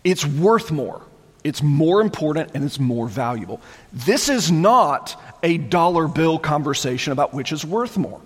It's 0.05 0.25
worth 0.25 0.71
more, 0.71 1.03
it's 1.43 1.63
more 1.63 2.01
important, 2.01 2.51
and 2.55 2.65
it's 2.65 2.79
more 2.79 3.09
valuable. 3.09 3.61
This 3.93 4.29
is 4.29 4.53
not 4.53 5.21
a 5.43 5.59
dollar 5.59 6.07
bill 6.07 6.39
conversation 6.39 7.13
about 7.13 7.35
which 7.35 7.53
is 7.53 7.65
worth 7.65 7.97
more. 7.97 8.21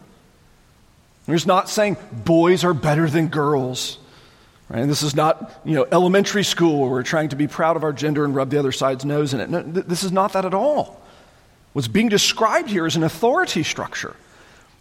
There's 1.26 1.46
not 1.46 1.70
saying 1.70 1.96
boys 2.12 2.64
are 2.64 2.74
better 2.74 3.08
than 3.08 3.28
girls. 3.28 3.98
Right? 4.68 4.80
And 4.80 4.90
this 4.90 5.02
is 5.02 5.14
not, 5.14 5.60
you 5.64 5.74
know, 5.74 5.86
elementary 5.92 6.44
school 6.44 6.80
where 6.80 6.90
we're 6.90 7.02
trying 7.02 7.28
to 7.30 7.36
be 7.36 7.46
proud 7.46 7.76
of 7.76 7.84
our 7.84 7.92
gender 7.92 8.24
and 8.24 8.34
rub 8.34 8.50
the 8.50 8.58
other 8.58 8.72
side's 8.72 9.04
nose 9.04 9.34
in 9.34 9.40
it. 9.40 9.50
No, 9.50 9.62
th- 9.62 9.86
this 9.86 10.04
is 10.04 10.12
not 10.12 10.32
that 10.32 10.44
at 10.44 10.54
all. 10.54 11.00
What's 11.74 11.88
being 11.88 12.08
described 12.08 12.70
here 12.70 12.86
is 12.86 12.96
an 12.96 13.02
authority 13.02 13.62
structure. 13.62 14.16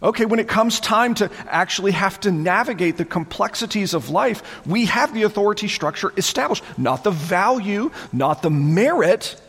Okay, 0.02 0.26
when 0.26 0.38
it 0.38 0.48
comes 0.48 0.80
time 0.80 1.14
to 1.14 1.30
actually 1.46 1.92
have 1.92 2.20
to 2.20 2.30
navigate 2.30 2.96
the 2.96 3.04
complexities 3.04 3.94
of 3.94 4.10
life, 4.10 4.66
we 4.66 4.86
have 4.86 5.14
the 5.14 5.22
authority 5.22 5.68
structure 5.68 6.12
established. 6.16 6.62
Not 6.76 7.04
the 7.04 7.10
value, 7.10 7.90
not 8.12 8.42
the 8.42 8.50
merit, 8.50 9.40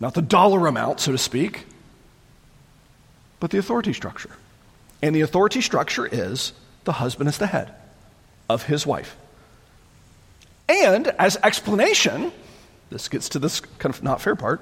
not 0.00 0.14
the 0.14 0.22
dollar 0.22 0.66
amount, 0.66 1.00
so 1.00 1.12
to 1.12 1.18
speak, 1.18 1.66
but 3.40 3.50
the 3.50 3.58
authority 3.58 3.92
structure. 3.92 4.30
And 5.02 5.14
the 5.14 5.22
authority 5.22 5.60
structure 5.60 6.06
is 6.06 6.52
the 6.84 6.92
husband 6.92 7.28
is 7.28 7.38
the 7.38 7.46
head 7.46 7.74
of 8.48 8.64
his 8.64 8.86
wife. 8.86 9.16
And 10.68 11.08
as 11.18 11.36
explanation, 11.42 12.32
this 12.90 13.08
gets 13.08 13.30
to 13.30 13.38
this 13.38 13.60
kind 13.60 13.94
of 13.94 14.02
not 14.02 14.20
fair 14.20 14.36
part. 14.36 14.60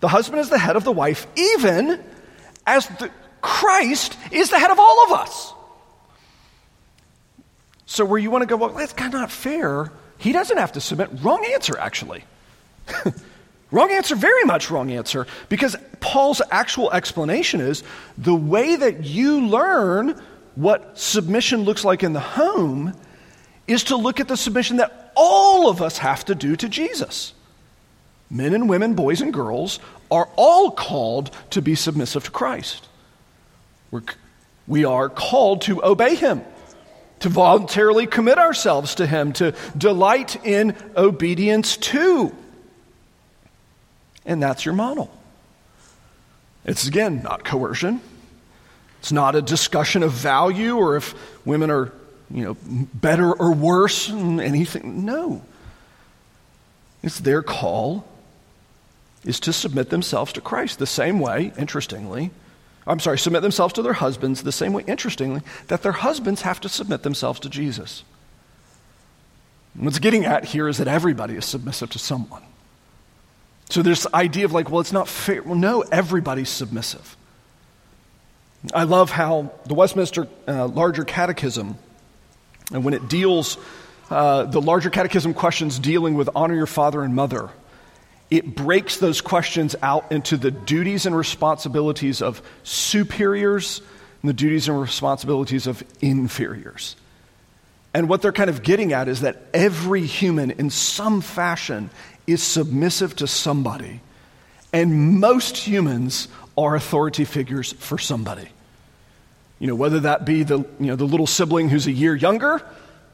The 0.00 0.08
husband 0.08 0.40
is 0.40 0.48
the 0.48 0.58
head 0.58 0.76
of 0.76 0.84
the 0.84 0.92
wife, 0.92 1.26
even 1.36 2.02
as 2.66 2.86
the, 2.88 3.10
Christ 3.40 4.16
is 4.30 4.50
the 4.50 4.58
head 4.58 4.70
of 4.70 4.78
all 4.78 5.04
of 5.04 5.12
us. 5.12 5.52
So, 7.86 8.04
where 8.04 8.18
you 8.18 8.30
want 8.30 8.42
to 8.42 8.46
go, 8.46 8.56
well, 8.56 8.70
that's 8.70 8.92
kind 8.92 9.12
of 9.12 9.20
not 9.20 9.30
fair, 9.30 9.92
he 10.18 10.32
doesn't 10.32 10.56
have 10.56 10.72
to 10.72 10.80
submit. 10.80 11.10
Wrong 11.22 11.44
answer, 11.52 11.78
actually. 11.78 12.24
wrong 13.70 13.90
answer, 13.90 14.14
very 14.14 14.44
much 14.44 14.70
wrong 14.70 14.90
answer, 14.90 15.26
because 15.48 15.76
Paul's 16.00 16.40
actual 16.50 16.90
explanation 16.92 17.60
is 17.60 17.82
the 18.16 18.34
way 18.34 18.76
that 18.76 19.04
you 19.04 19.46
learn 19.46 20.20
what 20.54 20.98
submission 20.98 21.62
looks 21.62 21.84
like 21.84 22.02
in 22.02 22.12
the 22.12 22.20
home 22.20 22.94
is 23.66 23.84
to 23.84 23.96
look 23.96 24.20
at 24.20 24.28
the 24.28 24.36
submission 24.36 24.78
that 24.78 25.12
all 25.16 25.68
of 25.68 25.82
us 25.82 25.98
have 25.98 26.24
to 26.26 26.34
do 26.34 26.56
to 26.56 26.68
Jesus. 26.68 27.32
Men 28.30 28.54
and 28.54 28.68
women, 28.68 28.94
boys 28.94 29.20
and 29.20 29.32
girls, 29.32 29.78
are 30.10 30.28
all 30.36 30.70
called 30.70 31.30
to 31.50 31.62
be 31.62 31.74
submissive 31.74 32.24
to 32.24 32.30
Christ. 32.30 32.88
We're, 33.90 34.02
we 34.66 34.84
are 34.84 35.08
called 35.08 35.62
to 35.62 35.84
obey 35.84 36.14
Him, 36.14 36.42
to 37.20 37.28
voluntarily 37.28 38.06
commit 38.06 38.38
ourselves 38.38 38.96
to 38.96 39.06
Him, 39.06 39.32
to 39.34 39.54
delight 39.76 40.44
in 40.44 40.76
obedience 40.96 41.76
to. 41.76 42.34
And 44.24 44.42
that's 44.42 44.64
your 44.64 44.74
model. 44.74 45.10
It's 46.64 46.86
again 46.86 47.22
not 47.22 47.44
coercion. 47.44 48.00
It's 49.00 49.12
not 49.12 49.34
a 49.34 49.42
discussion 49.42 50.02
of 50.02 50.12
value 50.12 50.76
or 50.76 50.96
if 50.96 51.14
women 51.44 51.70
are 51.70 51.92
you 52.32 52.44
know, 52.44 52.56
better 52.94 53.32
or 53.32 53.52
worse 53.52 54.08
and 54.08 54.40
anything. 54.40 55.04
No. 55.04 55.42
It's 57.02 57.20
their 57.20 57.42
call 57.42 58.04
is 59.24 59.38
to 59.40 59.52
submit 59.52 59.90
themselves 59.90 60.32
to 60.32 60.40
Christ 60.40 60.78
the 60.78 60.86
same 60.86 61.20
way, 61.20 61.52
interestingly. 61.58 62.30
I'm 62.86 62.98
sorry, 62.98 63.18
submit 63.18 63.42
themselves 63.42 63.74
to 63.74 63.82
their 63.82 63.92
husbands 63.92 64.42
the 64.42 64.50
same 64.50 64.72
way, 64.72 64.82
interestingly, 64.86 65.42
that 65.68 65.82
their 65.82 65.92
husbands 65.92 66.42
have 66.42 66.60
to 66.60 66.68
submit 66.68 67.02
themselves 67.02 67.38
to 67.40 67.48
Jesus. 67.48 68.02
And 69.74 69.84
what's 69.84 70.00
getting 70.00 70.24
at 70.24 70.46
here 70.46 70.68
is 70.68 70.78
that 70.78 70.88
everybody 70.88 71.36
is 71.36 71.44
submissive 71.44 71.90
to 71.90 71.98
someone. 71.98 72.42
So 73.70 73.82
there's 73.82 74.02
this 74.02 74.12
idea 74.12 74.44
of 74.44 74.52
like, 74.52 74.70
well, 74.70 74.80
it's 74.80 74.92
not 74.92 75.08
fair. 75.08 75.42
Well, 75.42 75.54
no, 75.54 75.82
everybody's 75.82 76.50
submissive. 76.50 77.16
I 78.74 78.84
love 78.84 79.10
how 79.10 79.52
the 79.66 79.74
Westminster 79.74 80.28
uh, 80.46 80.66
Larger 80.66 81.04
Catechism 81.04 81.78
and 82.70 82.84
when 82.84 82.94
it 82.94 83.08
deals, 83.08 83.58
uh, 84.10 84.44
the 84.44 84.60
larger 84.60 84.90
catechism 84.90 85.34
questions 85.34 85.78
dealing 85.78 86.14
with 86.14 86.28
honor 86.34 86.54
your 86.54 86.66
father 86.66 87.02
and 87.02 87.14
mother, 87.14 87.50
it 88.30 88.54
breaks 88.54 88.96
those 88.96 89.20
questions 89.20 89.76
out 89.82 90.12
into 90.12 90.36
the 90.36 90.50
duties 90.50 91.06
and 91.06 91.16
responsibilities 91.16 92.22
of 92.22 92.42
superiors 92.62 93.82
and 94.22 94.28
the 94.28 94.34
duties 94.34 94.68
and 94.68 94.80
responsibilities 94.80 95.66
of 95.66 95.82
inferiors. 96.00 96.96
And 97.94 98.08
what 98.08 98.22
they're 98.22 98.32
kind 98.32 98.48
of 98.48 98.62
getting 98.62 98.92
at 98.92 99.08
is 99.08 99.20
that 99.20 99.42
every 99.52 100.06
human, 100.06 100.50
in 100.52 100.70
some 100.70 101.20
fashion, 101.20 101.90
is 102.26 102.42
submissive 102.42 103.14
to 103.16 103.26
somebody. 103.26 104.00
And 104.72 105.20
most 105.20 105.58
humans 105.58 106.28
are 106.56 106.74
authority 106.74 107.24
figures 107.24 107.72
for 107.72 107.98
somebody. 107.98 108.48
You 109.62 109.68
know, 109.68 109.76
whether 109.76 110.00
that 110.00 110.24
be 110.24 110.42
the, 110.42 110.58
you 110.58 110.86
know, 110.88 110.96
the 110.96 111.04
little 111.04 111.28
sibling 111.28 111.68
who's 111.68 111.86
a 111.86 111.92
year 111.92 112.16
younger, 112.16 112.60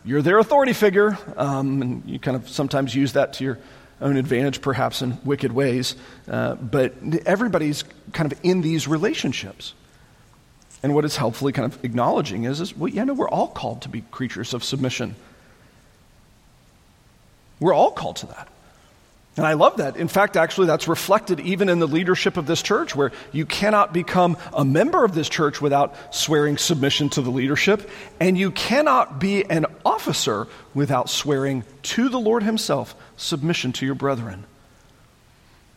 you're 0.02 0.22
their 0.22 0.38
authority 0.38 0.72
figure, 0.72 1.18
um, 1.36 1.82
and 1.82 2.02
you 2.06 2.18
kind 2.18 2.38
of 2.38 2.48
sometimes 2.48 2.94
use 2.94 3.12
that 3.12 3.34
to 3.34 3.44
your 3.44 3.58
own 4.00 4.16
advantage, 4.16 4.62
perhaps 4.62 5.02
in 5.02 5.18
wicked 5.26 5.52
ways. 5.52 5.94
Uh, 6.26 6.54
but 6.54 6.94
everybody's 7.26 7.84
kind 8.14 8.32
of 8.32 8.40
in 8.42 8.62
these 8.62 8.88
relationships. 8.88 9.74
And 10.82 10.94
what 10.94 11.04
it's 11.04 11.16
helpfully 11.16 11.52
kind 11.52 11.70
of 11.70 11.84
acknowledging 11.84 12.44
is, 12.44 12.62
is 12.62 12.74
well, 12.74 12.88
yeah, 12.88 13.04
no, 13.04 13.12
we're 13.12 13.28
all 13.28 13.48
called 13.48 13.82
to 13.82 13.90
be 13.90 14.00
creatures 14.10 14.54
of 14.54 14.64
submission. 14.64 15.16
We're 17.60 17.74
all 17.74 17.90
called 17.90 18.16
to 18.16 18.26
that. 18.28 18.48
And 19.38 19.46
I 19.46 19.52
love 19.52 19.76
that. 19.76 19.96
In 19.96 20.08
fact, 20.08 20.36
actually, 20.36 20.66
that's 20.66 20.88
reflected 20.88 21.38
even 21.38 21.68
in 21.68 21.78
the 21.78 21.86
leadership 21.86 22.36
of 22.36 22.46
this 22.46 22.60
church, 22.60 22.96
where 22.96 23.12
you 23.30 23.46
cannot 23.46 23.92
become 23.92 24.36
a 24.52 24.64
member 24.64 25.04
of 25.04 25.14
this 25.14 25.28
church 25.28 25.62
without 25.62 25.94
swearing 26.12 26.58
submission 26.58 27.08
to 27.10 27.22
the 27.22 27.30
leadership, 27.30 27.88
and 28.18 28.36
you 28.36 28.50
cannot 28.50 29.20
be 29.20 29.48
an 29.48 29.66
officer 29.86 30.48
without 30.74 31.08
swearing 31.08 31.62
to 31.82 32.08
the 32.08 32.18
Lord 32.18 32.42
Himself 32.42 32.96
submission 33.16 33.72
to 33.74 33.86
your 33.86 33.94
brethren. 33.94 34.44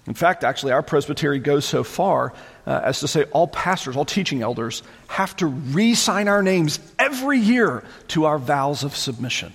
In 0.08 0.16
fact, 0.16 0.44
actually, 0.44 0.72
our 0.72 0.82
presbytery 0.82 1.38
goes 1.38 1.64
so 1.64 1.84
far 1.84 2.34
uh, 2.66 2.82
as 2.84 3.02
to 3.02 3.08
say 3.08 3.26
all 3.26 3.48
pastors, 3.48 3.96
all 3.96 4.06
teaching 4.06 4.42
elders, 4.42 4.82
have 5.08 5.36
to 5.38 5.46
re 5.46 5.94
sign 5.94 6.28
our 6.28 6.42
names 6.42 6.80
every 6.98 7.38
year 7.38 7.84
to 8.08 8.26
our 8.26 8.40
vows 8.40 8.84
of 8.84 8.96
submission 8.96 9.54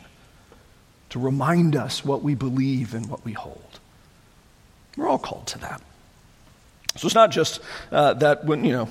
to 1.09 1.19
remind 1.19 1.75
us 1.75 2.05
what 2.05 2.23
we 2.23 2.37
believe 2.37 2.95
and 2.95 3.07
what 3.07 3.25
we 3.25 3.33
hold. 3.33 3.76
We're 4.97 5.09
all 5.09 5.19
called 5.19 5.47
to 5.49 5.59
that. 5.59 5.81
So 6.97 7.07
it's 7.07 7.15
not 7.15 7.31
just 7.31 7.61
uh, 7.93 8.15
that 8.15 8.45
when, 8.45 8.65
you 8.65 8.73
know, 8.73 8.89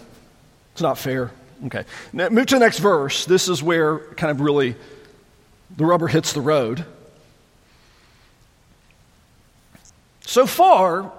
it's 0.74 0.82
not 0.82 0.98
fair. 0.98 1.32
Okay. 1.66 1.86
Now, 2.14 2.30
move 2.30 2.48
to 2.48 2.56
the 2.56 2.60
next 2.60 2.80
verse. 2.80 3.26
This 3.26 3.48
is 3.48 3.64
where 3.64 4.00
kind 4.16 4.30
of 4.30 4.42
really 4.42 4.76
the 5.76 5.86
rubber 5.86 6.08
hits 6.08 6.34
the 6.34 6.42
road. 6.42 6.86
So 10.22 10.46
far, 10.46 11.12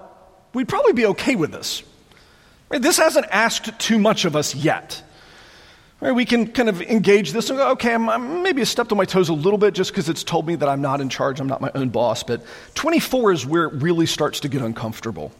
we'd 0.53 0.67
probably 0.67 0.93
be 0.93 1.07
okay 1.07 1.35
with 1.35 1.51
this. 1.51 1.83
This 2.69 2.97
hasn't 2.97 3.25
asked 3.31 3.79
too 3.79 3.97
much 3.97 4.25
of 4.25 4.35
us 4.35 4.53
yet. 4.53 5.01
Right? 5.99 6.11
We 6.11 6.25
can 6.25 6.47
kind 6.51 6.69
of 6.69 6.81
engage 6.81 7.31
this 7.31 7.49
and 7.49 7.57
go, 7.57 7.71
okay, 7.71 7.93
I'm, 7.93 8.07
I'm 8.07 8.43
maybe 8.43 8.63
stepped 8.65 8.91
on 8.91 8.97
my 8.97 9.05
toes 9.05 9.29
a 9.29 9.33
little 9.33 9.57
bit 9.57 9.73
just 9.73 9.91
because 9.91 10.09
it's 10.09 10.23
told 10.23 10.45
me 10.45 10.55
that 10.55 10.69
I'm 10.69 10.81
not 10.81 11.01
in 11.01 11.09
charge, 11.09 11.39
I'm 11.39 11.47
not 11.47 11.59
my 11.59 11.71
own 11.73 11.89
boss. 11.89 12.21
But 12.21 12.43
24 12.75 13.31
is 13.31 13.45
where 13.45 13.65
it 13.65 13.73
really 13.73 14.05
starts 14.05 14.41
to 14.41 14.49
get 14.49 14.61
uncomfortable. 14.61 15.31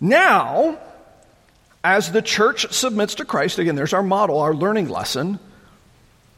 Now, 0.00 0.78
as 1.84 2.10
the 2.10 2.22
church 2.22 2.72
submits 2.72 3.14
to 3.16 3.24
Christ, 3.24 3.60
again, 3.60 3.76
there's 3.76 3.92
our 3.92 4.02
model, 4.02 4.40
our 4.40 4.52
learning 4.52 4.88
lesson, 4.88 5.38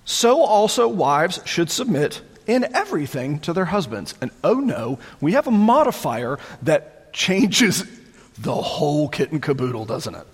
so 0.04 0.42
also 0.42 0.86
wives 0.86 1.40
should 1.46 1.70
submit 1.70 2.20
in 2.46 2.64
everything 2.74 3.40
to 3.40 3.54
their 3.54 3.66
husbands. 3.66 4.14
And 4.20 4.30
oh 4.44 4.54
no, 4.54 4.98
we 5.20 5.32
have 5.32 5.46
a 5.46 5.50
modifier 5.50 6.38
that 6.62 7.12
changes 7.14 7.84
the 8.38 8.54
whole 8.54 9.08
kit 9.08 9.32
and 9.32 9.42
caboodle, 9.42 9.86
doesn't 9.86 10.14
it? 10.14 10.26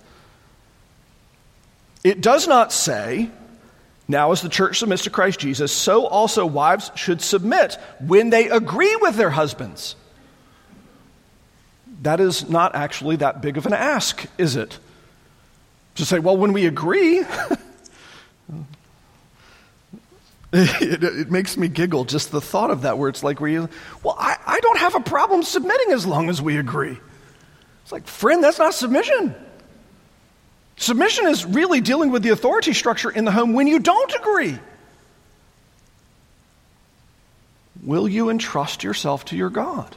It 2.05 2.21
does 2.21 2.47
not 2.47 2.71
say, 2.71 3.31
now 4.07 4.31
as 4.31 4.43
the 4.43 4.49
church 4.49 4.77
submits 4.77 5.05
to 5.05 5.09
Christ 5.09 5.39
Jesus, 5.39 5.71
so 5.71 6.05
also 6.05 6.45
wives 6.45 6.91
should 6.93 7.19
submit 7.19 7.79
when 7.99 8.29
they 8.29 8.47
agree 8.47 8.95
with 8.97 9.15
their 9.15 9.31
husbands. 9.31 9.95
That 12.03 12.19
is 12.19 12.47
not 12.47 12.75
actually 12.75 13.15
that 13.15 13.41
big 13.41 13.57
of 13.57 13.65
an 13.65 13.73
ask, 13.73 14.23
is 14.37 14.55
it? 14.55 14.77
To 15.95 16.05
say, 16.05 16.19
well, 16.19 16.37
when 16.37 16.53
we 16.53 16.67
agree, 16.67 17.21
it, 20.53 21.03
it, 21.03 21.31
makes 21.31 21.57
me 21.57 21.67
giggle 21.69 22.05
just 22.05 22.29
the 22.29 22.39
thought 22.39 22.69
of 22.69 22.83
that, 22.83 22.99
where 22.99 23.09
it's 23.09 23.23
like, 23.23 23.41
where 23.41 23.49
you, 23.49 23.67
well, 24.03 24.15
I, 24.19 24.37
I 24.45 24.59
don't 24.59 24.77
have 24.77 24.93
a 24.93 24.99
problem 24.99 25.41
submitting 25.41 25.91
as 25.91 26.05
long 26.05 26.29
as 26.29 26.39
we 26.39 26.57
agree. 26.57 26.99
It's 27.81 27.91
like, 27.91 28.05
friend, 28.05 28.43
that's 28.43 28.59
not 28.59 28.75
submission. 28.75 29.33
Submission 30.77 31.27
is 31.27 31.45
really 31.45 31.81
dealing 31.81 32.11
with 32.11 32.21
the 32.23 32.29
authority 32.29 32.73
structure 32.73 33.09
in 33.09 33.25
the 33.25 33.31
home 33.31 33.53
when 33.53 33.67
you 33.67 33.79
don't 33.79 34.13
agree. 34.13 34.59
Will 37.83 38.07
you 38.07 38.29
entrust 38.29 38.83
yourself 38.83 39.25
to 39.25 39.37
your 39.37 39.49
God? 39.49 39.95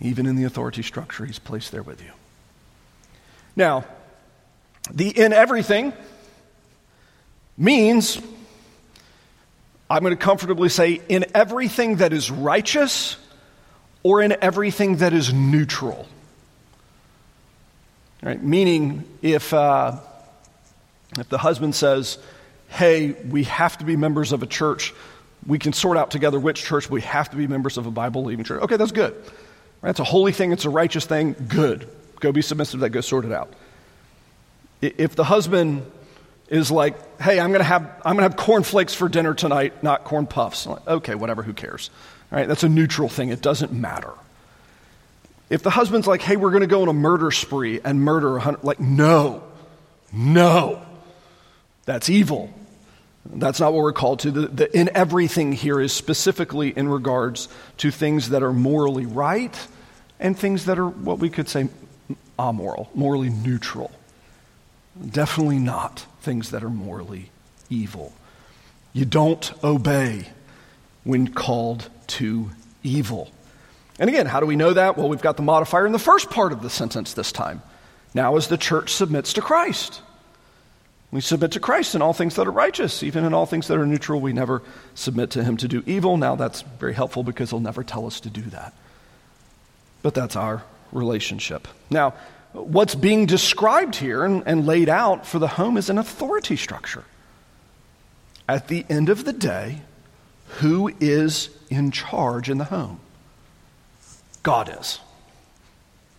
Even 0.00 0.26
in 0.26 0.36
the 0.36 0.44
authority 0.44 0.82
structure 0.82 1.24
He's 1.24 1.38
placed 1.38 1.72
there 1.72 1.82
with 1.82 2.02
you. 2.02 2.10
Now, 3.56 3.84
the 4.90 5.08
in 5.08 5.32
everything 5.32 5.92
means, 7.56 8.20
I'm 9.88 10.02
going 10.02 10.16
to 10.16 10.22
comfortably 10.22 10.68
say, 10.68 11.00
in 11.08 11.26
everything 11.34 11.96
that 11.96 12.12
is 12.12 12.30
righteous 12.30 13.16
or 14.02 14.22
in 14.22 14.34
everything 14.40 14.96
that 14.96 15.12
is 15.12 15.32
neutral. 15.32 16.08
Right? 18.22 18.42
Meaning, 18.42 19.04
if, 19.20 19.52
uh, 19.52 19.98
if 21.18 21.28
the 21.28 21.38
husband 21.38 21.74
says, 21.74 22.18
hey, 22.68 23.12
we 23.12 23.44
have 23.44 23.78
to 23.78 23.84
be 23.84 23.96
members 23.96 24.32
of 24.32 24.42
a 24.42 24.46
church, 24.46 24.94
we 25.46 25.58
can 25.58 25.72
sort 25.72 25.96
out 25.96 26.10
together 26.10 26.38
which 26.38 26.62
church, 26.62 26.88
we 26.88 27.00
have 27.02 27.30
to 27.30 27.36
be 27.36 27.46
members 27.46 27.78
of 27.78 27.86
a 27.86 27.90
Bible 27.90 28.22
believing 28.22 28.44
church. 28.44 28.62
Okay, 28.62 28.76
that's 28.76 28.92
good. 28.92 29.14
Right? 29.82 29.90
It's 29.90 30.00
a 30.00 30.04
holy 30.04 30.32
thing, 30.32 30.52
it's 30.52 30.64
a 30.64 30.70
righteous 30.70 31.04
thing. 31.04 31.34
Good. 31.48 31.88
Go 32.20 32.30
be 32.30 32.42
submissive 32.42 32.80
that, 32.80 32.90
go 32.90 33.00
sort 33.00 33.24
it 33.24 33.32
out. 33.32 33.52
If 34.80 35.16
the 35.16 35.24
husband 35.24 35.84
is 36.48 36.70
like, 36.70 37.20
hey, 37.20 37.40
I'm 37.40 37.50
going 37.50 37.60
to 37.60 37.64
have, 37.64 37.82
I'm 38.04 38.16
going 38.16 38.28
to 38.28 38.34
have 38.34 38.36
cornflakes 38.36 38.94
for 38.94 39.08
dinner 39.08 39.34
tonight, 39.34 39.82
not 39.82 40.04
corn 40.04 40.26
puffs. 40.26 40.66
Like, 40.66 40.86
okay, 40.86 41.14
whatever, 41.14 41.42
who 41.42 41.52
cares? 41.52 41.90
Right? 42.30 42.46
That's 42.46 42.62
a 42.62 42.68
neutral 42.68 43.08
thing. 43.08 43.30
It 43.30 43.42
doesn't 43.42 43.72
matter. 43.72 44.12
If 45.52 45.62
the 45.62 45.68
husband's 45.68 46.06
like, 46.06 46.22
hey, 46.22 46.36
we're 46.36 46.50
going 46.50 46.62
to 46.62 46.66
go 46.66 46.80
on 46.80 46.88
a 46.88 46.94
murder 46.94 47.30
spree 47.30 47.78
and 47.84 48.00
murder 48.00 48.38
a 48.38 48.40
hundred, 48.40 48.64
like, 48.64 48.80
no, 48.80 49.42
no, 50.10 50.80
that's 51.84 52.08
evil. 52.08 52.48
That's 53.26 53.60
not 53.60 53.74
what 53.74 53.82
we're 53.82 53.92
called 53.92 54.20
to. 54.20 54.30
The, 54.30 54.46
the, 54.46 54.74
in 54.74 54.88
everything 54.94 55.52
here 55.52 55.78
is 55.78 55.92
specifically 55.92 56.70
in 56.70 56.88
regards 56.88 57.50
to 57.76 57.90
things 57.90 58.30
that 58.30 58.42
are 58.42 58.54
morally 58.54 59.04
right 59.04 59.54
and 60.18 60.38
things 60.38 60.64
that 60.64 60.78
are 60.78 60.88
what 60.88 61.18
we 61.18 61.28
could 61.28 61.50
say 61.50 61.68
amoral, 62.38 62.88
morally 62.94 63.28
neutral. 63.28 63.90
Definitely 65.06 65.58
not 65.58 66.06
things 66.22 66.50
that 66.52 66.64
are 66.64 66.70
morally 66.70 67.30
evil. 67.68 68.14
You 68.94 69.04
don't 69.04 69.52
obey 69.62 70.28
when 71.04 71.28
called 71.28 71.90
to 72.06 72.52
evil. 72.82 73.30
And 74.02 74.08
again, 74.08 74.26
how 74.26 74.40
do 74.40 74.46
we 74.46 74.56
know 74.56 74.72
that? 74.72 74.98
Well, 74.98 75.08
we've 75.08 75.22
got 75.22 75.36
the 75.36 75.44
modifier 75.44 75.86
in 75.86 75.92
the 75.92 75.98
first 76.00 76.28
part 76.28 76.52
of 76.52 76.60
the 76.60 76.68
sentence 76.68 77.12
this 77.12 77.30
time. 77.30 77.62
Now, 78.14 78.34
as 78.34 78.48
the 78.48 78.56
church 78.56 78.92
submits 78.92 79.34
to 79.34 79.40
Christ, 79.40 80.02
we 81.12 81.20
submit 81.20 81.52
to 81.52 81.60
Christ 81.60 81.94
in 81.94 82.02
all 82.02 82.12
things 82.12 82.34
that 82.34 82.48
are 82.48 82.50
righteous, 82.50 83.04
even 83.04 83.24
in 83.24 83.32
all 83.32 83.46
things 83.46 83.68
that 83.68 83.78
are 83.78 83.86
neutral. 83.86 84.20
We 84.20 84.32
never 84.32 84.60
submit 84.96 85.30
to 85.30 85.44
Him 85.44 85.56
to 85.58 85.68
do 85.68 85.84
evil. 85.86 86.16
Now, 86.16 86.34
that's 86.34 86.62
very 86.80 86.94
helpful 86.94 87.22
because 87.22 87.50
He'll 87.50 87.60
never 87.60 87.84
tell 87.84 88.04
us 88.04 88.18
to 88.18 88.28
do 88.28 88.42
that. 88.42 88.74
But 90.02 90.14
that's 90.14 90.34
our 90.34 90.64
relationship. 90.90 91.68
Now, 91.88 92.14
what's 92.54 92.96
being 92.96 93.26
described 93.26 93.94
here 93.94 94.24
and, 94.24 94.42
and 94.46 94.66
laid 94.66 94.88
out 94.88 95.26
for 95.28 95.38
the 95.38 95.46
home 95.46 95.76
is 95.76 95.88
an 95.90 95.98
authority 95.98 96.56
structure. 96.56 97.04
At 98.48 98.66
the 98.66 98.84
end 98.90 99.10
of 99.10 99.24
the 99.24 99.32
day, 99.32 99.82
who 100.58 100.92
is 100.98 101.50
in 101.70 101.92
charge 101.92 102.50
in 102.50 102.58
the 102.58 102.64
home? 102.64 102.98
God 104.42 104.74
is. 104.80 105.00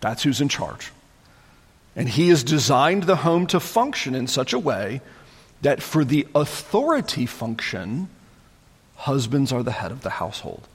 That's 0.00 0.22
who's 0.22 0.40
in 0.40 0.48
charge. 0.48 0.90
And 1.96 2.08
He 2.08 2.28
has 2.28 2.42
designed 2.42 3.04
the 3.04 3.16
home 3.16 3.46
to 3.48 3.60
function 3.60 4.14
in 4.14 4.26
such 4.26 4.52
a 4.52 4.58
way 4.58 5.00
that 5.62 5.82
for 5.82 6.04
the 6.04 6.26
authority 6.34 7.26
function, 7.26 8.08
husbands 8.96 9.52
are 9.52 9.62
the 9.62 9.72
head 9.72 9.92
of 9.92 10.02
the 10.02 10.10
household. 10.10 10.66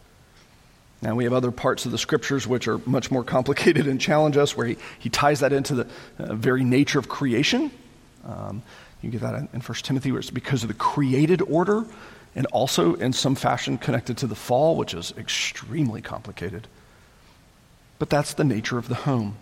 Now, 1.02 1.16
we 1.16 1.24
have 1.24 1.34
other 1.34 1.52
parts 1.52 1.86
of 1.86 1.92
the 1.92 1.98
scriptures 1.98 2.46
which 2.46 2.68
are 2.68 2.80
much 2.86 3.10
more 3.10 3.24
complicated 3.24 3.88
and 3.88 4.02
challenge 4.02 4.36
us, 4.36 4.58
where 4.58 4.68
he, 4.68 4.78
he 5.00 5.10
ties 5.10 5.40
that 5.40 5.54
into 5.54 5.76
the 5.76 5.88
uh, 6.18 6.34
very 6.36 6.64
nature 6.64 7.00
of 7.00 7.08
creation. 7.08 7.72
Um, 8.26 8.64
you 9.02 9.10
get 9.10 9.22
that 9.22 9.36
in, 9.36 9.48
in 9.54 9.62
1 9.62 9.78
Timothy, 9.78 10.12
where 10.12 10.20
it's 10.20 10.30
because 10.30 10.64
of 10.64 10.68
the 10.68 10.74
created 10.74 11.42
order, 11.44 11.86
and 12.36 12.46
also 12.48 12.96
in 12.96 13.14
some 13.14 13.36
fashion 13.36 13.78
connected 13.78 14.18
to 14.18 14.28
the 14.28 14.36
fall, 14.36 14.76
which 14.76 14.94
is 14.94 15.14
extremely 15.18 16.02
complicated. 16.02 16.68
But 18.00 18.10
that's 18.10 18.34
the 18.34 18.44
nature 18.44 18.78
of 18.78 18.88
the 18.88 18.96
home. 18.96 19.38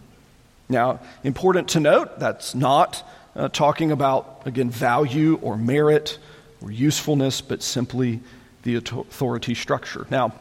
Now, 0.67 0.99
important 1.23 1.69
to 1.69 1.79
note, 1.79 2.19
that's 2.19 2.53
not 2.53 3.07
uh, 3.35 3.47
talking 3.49 3.91
about, 3.91 4.41
again, 4.45 4.69
value 4.69 5.39
or 5.41 5.55
merit 5.55 6.17
or 6.61 6.71
usefulness, 6.71 7.39
but 7.39 7.63
simply 7.63 8.19
the 8.63 8.75
authority 8.75 9.53
structure. 9.53 10.07
Now, 10.09 10.33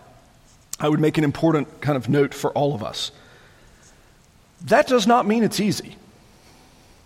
I 0.80 0.88
would 0.88 1.00
make 1.00 1.16
an 1.18 1.24
important 1.24 1.80
kind 1.80 1.96
of 1.96 2.08
note 2.08 2.34
for 2.34 2.50
all 2.52 2.74
of 2.74 2.82
us. 2.82 3.12
That 4.62 4.86
does 4.86 5.06
not 5.06 5.26
mean 5.26 5.44
it's 5.44 5.60
easy. 5.60 5.96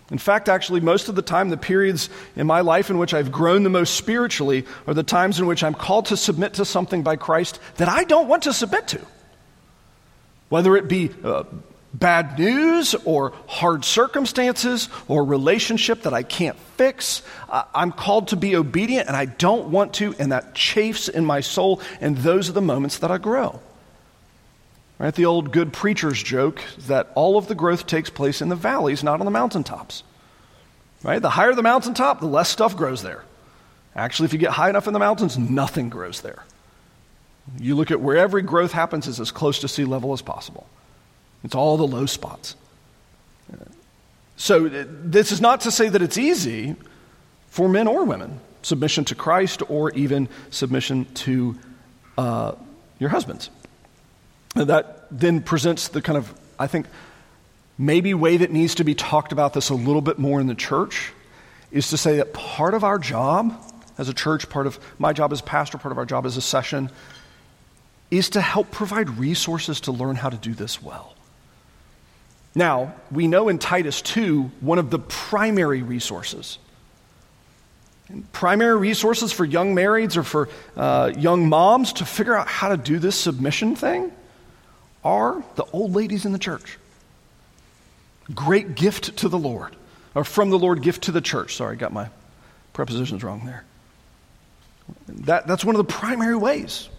In 0.09 0.17
fact, 0.17 0.49
actually, 0.49 0.81
most 0.81 1.07
of 1.07 1.15
the 1.15 1.21
time, 1.21 1.49
the 1.49 1.57
periods 1.57 2.09
in 2.35 2.47
my 2.47 2.61
life 2.61 2.89
in 2.89 2.97
which 2.97 3.13
I've 3.13 3.31
grown 3.31 3.63
the 3.63 3.69
most 3.69 3.95
spiritually 3.95 4.65
are 4.87 4.93
the 4.93 5.03
times 5.03 5.39
in 5.39 5.45
which 5.45 5.63
I'm 5.63 5.73
called 5.73 6.07
to 6.07 6.17
submit 6.17 6.55
to 6.55 6.65
something 6.65 7.01
by 7.01 7.15
Christ 7.15 7.59
that 7.77 7.87
I 7.87 8.03
don't 8.03 8.27
want 8.27 8.43
to 8.43 8.53
submit 8.53 8.87
to. 8.89 9.01
Whether 10.51 10.75
it 10.75 10.89
be 10.89 11.09
uh, 11.23 11.45
bad 11.93 12.37
news 12.37 12.93
or 13.05 13.31
hard 13.47 13.85
circumstances 13.85 14.89
or 15.07 15.23
relationship 15.23 16.01
that 16.01 16.13
I 16.13 16.23
can't 16.23 16.59
fix, 16.75 17.21
I'm 17.49 17.93
called 17.93 18.27
to 18.27 18.35
be 18.35 18.57
obedient 18.57 19.07
and 19.07 19.15
I 19.15 19.23
don't 19.23 19.69
want 19.69 19.93
to, 19.95 20.13
and 20.19 20.33
that 20.33 20.53
chafes 20.53 21.07
in 21.07 21.25
my 21.25 21.39
soul, 21.39 21.79
and 22.01 22.17
those 22.17 22.49
are 22.49 22.51
the 22.51 22.61
moments 22.61 22.97
that 22.97 23.11
I 23.11 23.17
grow. 23.17 23.61
Right? 24.99 25.15
The 25.15 25.25
old 25.25 25.53
good 25.53 25.71
preacher's 25.71 26.21
joke 26.21 26.61
that 26.79 27.13
all 27.15 27.37
of 27.37 27.47
the 27.47 27.55
growth 27.55 27.87
takes 27.87 28.09
place 28.09 28.41
in 28.41 28.49
the 28.49 28.57
valleys, 28.57 29.05
not 29.05 29.21
on 29.21 29.25
the 29.25 29.31
mountaintops. 29.31 30.03
Right? 31.01 31.21
The 31.21 31.29
higher 31.29 31.55
the 31.55 31.63
mountaintop, 31.63 32.19
the 32.19 32.27
less 32.27 32.49
stuff 32.49 32.75
grows 32.75 33.03
there. 33.03 33.23
Actually, 33.95 34.25
if 34.25 34.33
you 34.33 34.39
get 34.39 34.51
high 34.51 34.69
enough 34.69 34.87
in 34.87 34.91
the 34.91 34.99
mountains, 34.99 35.37
nothing 35.37 35.87
grows 35.87 36.19
there. 36.19 36.43
You 37.59 37.75
look 37.75 37.91
at 37.91 38.01
where 38.01 38.17
every 38.17 38.41
growth 38.41 38.71
happens 38.71 39.07
is 39.07 39.19
as 39.19 39.31
close 39.31 39.59
to 39.59 39.67
sea 39.67 39.85
level 39.85 40.13
as 40.13 40.21
possible. 40.21 40.67
It's 41.43 41.55
all 41.55 41.77
the 41.77 41.87
low 41.87 42.05
spots. 42.05 42.55
So, 44.37 44.67
this 44.69 45.31
is 45.31 45.41
not 45.41 45.61
to 45.61 45.71
say 45.71 45.89
that 45.89 46.01
it's 46.01 46.17
easy 46.17 46.75
for 47.47 47.69
men 47.69 47.87
or 47.87 48.05
women, 48.05 48.39
submission 48.63 49.05
to 49.05 49.15
Christ 49.15 49.61
or 49.69 49.91
even 49.91 50.29
submission 50.49 51.05
to 51.13 51.59
uh, 52.17 52.53
your 52.97 53.09
husbands. 53.09 53.49
And 54.55 54.69
that 54.69 55.05
then 55.11 55.41
presents 55.41 55.89
the 55.89 56.01
kind 56.01 56.17
of, 56.17 56.33
I 56.57 56.67
think, 56.67 56.87
maybe 57.77 58.13
way 58.13 58.37
that 58.37 58.51
needs 58.51 58.75
to 58.75 58.83
be 58.83 58.95
talked 58.95 59.31
about 59.31 59.53
this 59.53 59.69
a 59.69 59.75
little 59.75 60.01
bit 60.01 60.17
more 60.17 60.39
in 60.39 60.47
the 60.47 60.55
church 60.55 61.11
is 61.71 61.89
to 61.89 61.97
say 61.97 62.17
that 62.17 62.33
part 62.33 62.73
of 62.73 62.83
our 62.83 62.99
job 62.99 63.53
as 63.97 64.09
a 64.09 64.13
church, 64.13 64.49
part 64.49 64.67
of 64.67 64.79
my 64.99 65.13
job 65.13 65.31
as 65.31 65.41
pastor, 65.41 65.77
part 65.77 65.91
of 65.91 65.97
our 65.97 66.05
job 66.05 66.25
as 66.25 66.37
a 66.37 66.41
session, 66.41 66.89
is 68.11 68.31
to 68.31 68.41
help 68.41 68.69
provide 68.69 69.09
resources 69.17 69.81
to 69.81 69.91
learn 69.91 70.17
how 70.17 70.29
to 70.29 70.37
do 70.37 70.53
this 70.53 70.81
well. 70.81 71.15
Now, 72.53 72.95
we 73.09 73.27
know 73.27 73.47
in 73.47 73.57
Titus 73.57 74.01
2, 74.01 74.51
one 74.59 74.77
of 74.77 74.89
the 74.89 74.99
primary 74.99 75.81
resources, 75.81 76.59
primary 78.33 78.77
resources 78.77 79.31
for 79.31 79.45
young 79.45 79.73
marrieds 79.73 80.17
or 80.17 80.23
for 80.23 80.49
uh, 80.75 81.13
young 81.17 81.47
moms 81.47 81.93
to 81.93 82.05
figure 82.05 82.35
out 82.35 82.49
how 82.49 82.67
to 82.67 82.77
do 82.77 82.99
this 82.99 83.15
submission 83.15 83.77
thing 83.77 84.11
are 85.03 85.41
the 85.55 85.63
old 85.71 85.93
ladies 85.93 86.25
in 86.25 86.33
the 86.33 86.39
church. 86.39 86.77
Great 88.35 88.75
gift 88.75 89.17
to 89.17 89.29
the 89.29 89.39
Lord, 89.39 89.75
or 90.13 90.25
from 90.25 90.49
the 90.49 90.59
Lord, 90.59 90.81
gift 90.81 91.03
to 91.03 91.11
the 91.13 91.21
church. 91.21 91.55
Sorry, 91.55 91.75
I 91.75 91.79
got 91.79 91.93
my 91.93 92.09
prepositions 92.73 93.23
wrong 93.23 93.45
there. 93.45 93.63
That, 95.07 95.47
that's 95.47 95.63
one 95.63 95.75
of 95.75 95.85
the 95.85 95.91
primary 95.91 96.35
ways. 96.35 96.89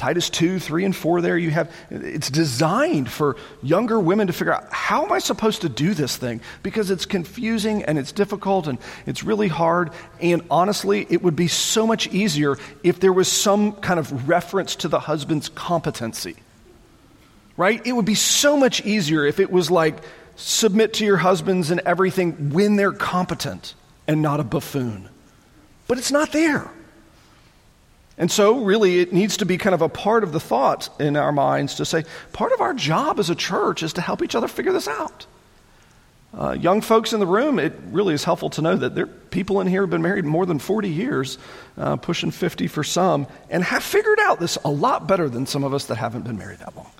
Titus 0.00 0.30
2, 0.30 0.58
3, 0.58 0.86
and 0.86 0.96
4 0.96 1.20
there, 1.20 1.36
you 1.36 1.50
have, 1.50 1.70
it's 1.90 2.30
designed 2.30 3.10
for 3.10 3.36
younger 3.62 4.00
women 4.00 4.28
to 4.28 4.32
figure 4.32 4.54
out 4.54 4.72
how 4.72 5.04
am 5.04 5.12
I 5.12 5.18
supposed 5.18 5.60
to 5.60 5.68
do 5.68 5.92
this 5.92 6.16
thing? 6.16 6.40
Because 6.62 6.90
it's 6.90 7.04
confusing 7.04 7.84
and 7.84 7.98
it's 7.98 8.10
difficult 8.10 8.66
and 8.66 8.78
it's 9.04 9.22
really 9.22 9.48
hard. 9.48 9.90
And 10.18 10.40
honestly, 10.50 11.06
it 11.10 11.22
would 11.22 11.36
be 11.36 11.48
so 11.48 11.86
much 11.86 12.06
easier 12.08 12.56
if 12.82 12.98
there 12.98 13.12
was 13.12 13.30
some 13.30 13.72
kind 13.72 14.00
of 14.00 14.26
reference 14.26 14.74
to 14.76 14.88
the 14.88 15.00
husband's 15.00 15.50
competency 15.50 16.36
right? 17.56 17.86
It 17.86 17.92
would 17.92 18.06
be 18.06 18.14
so 18.14 18.56
much 18.56 18.86
easier 18.86 19.26
if 19.26 19.38
it 19.38 19.52
was 19.52 19.70
like 19.70 19.96
submit 20.34 20.94
to 20.94 21.04
your 21.04 21.18
husbands 21.18 21.70
and 21.70 21.80
everything 21.80 22.50
when 22.54 22.76
they're 22.76 22.90
competent 22.90 23.74
and 24.08 24.22
not 24.22 24.40
a 24.40 24.44
buffoon. 24.44 25.10
But 25.86 25.98
it's 25.98 26.10
not 26.10 26.32
there. 26.32 26.70
And 28.20 28.30
so, 28.30 28.58
really, 28.58 29.00
it 29.00 29.14
needs 29.14 29.38
to 29.38 29.46
be 29.46 29.56
kind 29.56 29.72
of 29.72 29.80
a 29.80 29.88
part 29.88 30.24
of 30.24 30.32
the 30.32 30.40
thought 30.40 30.90
in 31.00 31.16
our 31.16 31.32
minds 31.32 31.76
to 31.76 31.86
say, 31.86 32.04
part 32.34 32.52
of 32.52 32.60
our 32.60 32.74
job 32.74 33.18
as 33.18 33.30
a 33.30 33.34
church 33.34 33.82
is 33.82 33.94
to 33.94 34.02
help 34.02 34.22
each 34.22 34.34
other 34.34 34.46
figure 34.46 34.72
this 34.72 34.86
out. 34.86 35.24
Uh, 36.38 36.52
young 36.52 36.82
folks 36.82 37.14
in 37.14 37.18
the 37.18 37.26
room, 37.26 37.58
it 37.58 37.72
really 37.86 38.12
is 38.12 38.22
helpful 38.22 38.50
to 38.50 38.60
know 38.60 38.76
that 38.76 38.94
there 38.94 39.04
are 39.04 39.08
people 39.30 39.62
in 39.62 39.66
here 39.66 39.80
have 39.80 39.90
been 39.90 40.02
married 40.02 40.26
more 40.26 40.44
than 40.44 40.58
40 40.58 40.90
years, 40.90 41.38
uh, 41.78 41.96
pushing 41.96 42.30
50 42.30 42.66
for 42.66 42.84
some, 42.84 43.26
and 43.48 43.64
have 43.64 43.82
figured 43.82 44.20
out 44.20 44.38
this 44.38 44.58
a 44.66 44.70
lot 44.70 45.08
better 45.08 45.30
than 45.30 45.46
some 45.46 45.64
of 45.64 45.72
us 45.72 45.86
that 45.86 45.96
haven't 45.96 46.22
been 46.22 46.36
married 46.36 46.58
that 46.58 46.76
long. 46.76 46.90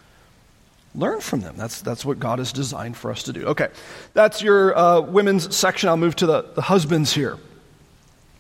Learn 0.95 1.21
from 1.21 1.43
them. 1.43 1.55
That's, 1.55 1.83
that's 1.83 2.03
what 2.03 2.19
God 2.19 2.39
has 2.39 2.51
designed 2.51 2.97
for 2.97 3.11
us 3.11 3.25
to 3.25 3.35
do. 3.35 3.45
Okay, 3.45 3.69
that's 4.15 4.41
your 4.41 4.77
uh, 4.77 5.01
women's 5.03 5.55
section. 5.55 5.91
I'll 5.91 5.99
move 5.99 6.17
to 6.17 6.27
the, 6.27 6.47
the 6.55 6.63
husbands 6.63 7.13
here. 7.13 7.37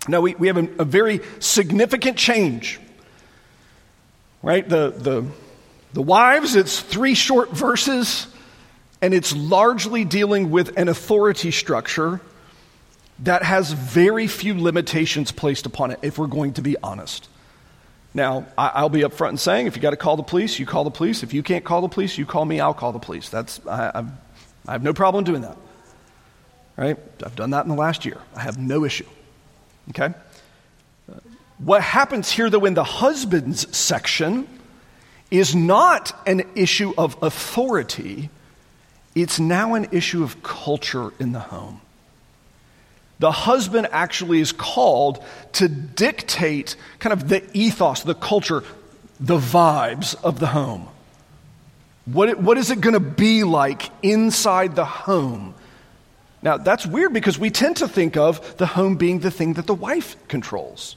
Now, 0.09 0.21
we, 0.21 0.35
we 0.35 0.47
have 0.47 0.57
a, 0.57 0.69
a 0.79 0.85
very 0.85 1.21
significant 1.41 2.17
change, 2.17 2.81
right? 4.43 4.67
The, 4.67 4.91
the, 4.97 5.27
the 5.93 6.03
wives, 6.03 6.57
it's 6.57 6.81
three 6.81 7.15
short 7.15 7.51
verses, 7.51 8.27
and 9.03 9.13
it's 9.13 9.35
largely 9.35 10.05
dealing 10.05 10.51
with 10.51 10.77
an 10.79 10.89
authority 10.89 11.51
structure 11.51 12.21
that 13.21 13.43
has 13.43 13.73
very 13.73 14.27
few 14.27 14.59
limitations 14.61 15.33
placed 15.33 15.67
upon 15.67 15.91
it, 15.91 15.99
if 16.03 16.19
we're 16.19 16.27
going 16.27 16.55
to 16.55 16.63
be 16.63 16.77
honest. 16.83 17.29
Now, 18.15 18.47
I, 18.59 18.83
will 18.83 18.89
be 18.89 19.03
upfront 19.03 19.29
and 19.31 19.41
saying, 19.41 19.67
if 19.67 19.77
you 19.77 19.83
got 19.83 19.91
to 19.91 19.97
call 19.97 20.17
the 20.17 20.23
police, 20.23 20.59
you 20.59 20.67
call 20.67 20.85
the 20.85 20.91
police. 20.91 21.23
If 21.23 21.33
you 21.33 21.43
can't 21.43 21.65
call 21.65 21.81
the 21.81 21.89
police, 21.89 22.19
you 22.19 22.27
call 22.27 22.45
me. 22.45 22.59
I'll 22.59 22.75
call 22.75 22.93
the 22.93 22.99
police. 22.99 23.29
That's 23.29 23.65
I, 23.67 24.05
I 24.67 24.73
have 24.73 24.83
no 24.83 24.93
problem 24.93 25.23
doing 25.23 25.43
that. 25.43 25.57
Right? 26.77 26.97
I've 27.25 27.37
done 27.37 27.51
that 27.51 27.65
in 27.65 27.69
the 27.69 27.77
last 27.77 28.05
year. 28.05 28.17
I 28.35 28.41
have 28.41 28.59
no 28.59 28.85
issue. 28.85 29.07
Okay. 29.91 30.15
What 31.59 31.83
happens 31.83 32.31
here, 32.31 32.49
though, 32.49 32.65
in 32.65 32.75
the 32.75 32.85
husbands 32.85 33.77
section, 33.77 34.49
is 35.31 35.55
not 35.55 36.19
an 36.27 36.43
issue 36.55 36.95
of 36.97 37.23
authority. 37.23 38.31
It's 39.15 39.39
now 39.39 39.75
an 39.75 39.89
issue 39.93 40.23
of 40.23 40.43
culture 40.43 41.13
in 41.19 41.33
the 41.33 41.41
home 41.41 41.81
the 43.21 43.31
husband 43.31 43.87
actually 43.93 44.41
is 44.41 44.51
called 44.51 45.23
to 45.53 45.69
dictate 45.69 46.75
kind 46.99 47.13
of 47.13 47.29
the 47.29 47.45
ethos, 47.53 48.03
the 48.03 48.15
culture, 48.15 48.65
the 49.21 49.37
vibes 49.37 50.17
of 50.25 50.41
the 50.41 50.47
home. 50.47 50.89
What, 52.07 52.41
what 52.41 52.57
is 52.57 52.71
it 52.71 52.81
going 52.81 52.95
to 52.95 53.01
be 53.01 53.45
like 53.45 53.91
inside 54.03 54.75
the 54.75 54.87
home? 54.87 55.55
Now, 56.43 56.57
that's 56.57 56.87
weird 56.87 57.13
because 57.13 57.39
we 57.39 57.51
tend 57.51 57.79
to 57.79 57.89
think 57.89 58.17
of 58.17 58.57
the 58.57 58.67
home 58.67 58.97
being 58.97 59.21
the 59.21 59.31
thing 59.31 59.55
that 59.55 59.67
the 59.67 59.75
wife 59.75 60.17
controls. 60.29 60.97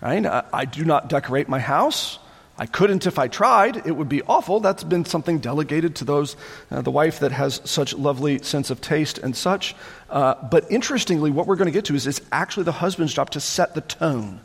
Right? 0.00 0.24
I, 0.52 0.64
do 0.64 0.84
not 0.84 1.08
decorate 1.08 1.48
my 1.48 1.58
house. 1.58 2.18
I 2.58 2.66
couldn't 2.66 3.06
if 3.06 3.18
I 3.18 3.28
tried. 3.28 3.86
It 3.86 3.92
would 3.92 4.08
be 4.08 4.22
awful. 4.22 4.60
That's 4.60 4.84
been 4.84 5.04
something 5.04 5.38
delegated 5.38 5.96
to 5.96 6.04
those, 6.04 6.36
uh, 6.70 6.82
the 6.82 6.90
wife 6.90 7.20
that 7.20 7.32
has 7.32 7.60
such 7.64 7.94
lovely 7.94 8.42
sense 8.42 8.70
of 8.70 8.80
taste 8.80 9.18
and 9.18 9.34
such. 9.34 9.74
Uh, 10.08 10.34
but 10.50 10.70
interestingly, 10.70 11.30
what 11.30 11.46
we're 11.46 11.56
going 11.56 11.66
to 11.66 11.72
get 11.72 11.86
to 11.86 11.94
is 11.94 12.06
it's 12.06 12.20
actually 12.32 12.64
the 12.64 12.72
husband's 12.72 13.14
job 13.14 13.30
to 13.30 13.40
set 13.40 13.74
the 13.74 13.80
tone 13.80 14.40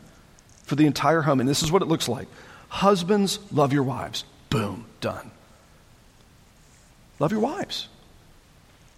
for 0.62 0.76
the 0.76 0.86
entire 0.86 1.22
home. 1.22 1.40
And 1.40 1.48
this 1.48 1.62
is 1.62 1.70
what 1.70 1.82
it 1.82 1.88
looks 1.88 2.08
like 2.08 2.28
Husbands, 2.68 3.38
love 3.52 3.72
your 3.72 3.82
wives. 3.82 4.24
Boom, 4.50 4.86
done. 5.00 5.30
Love 7.18 7.32
your 7.32 7.40
wives. 7.40 7.88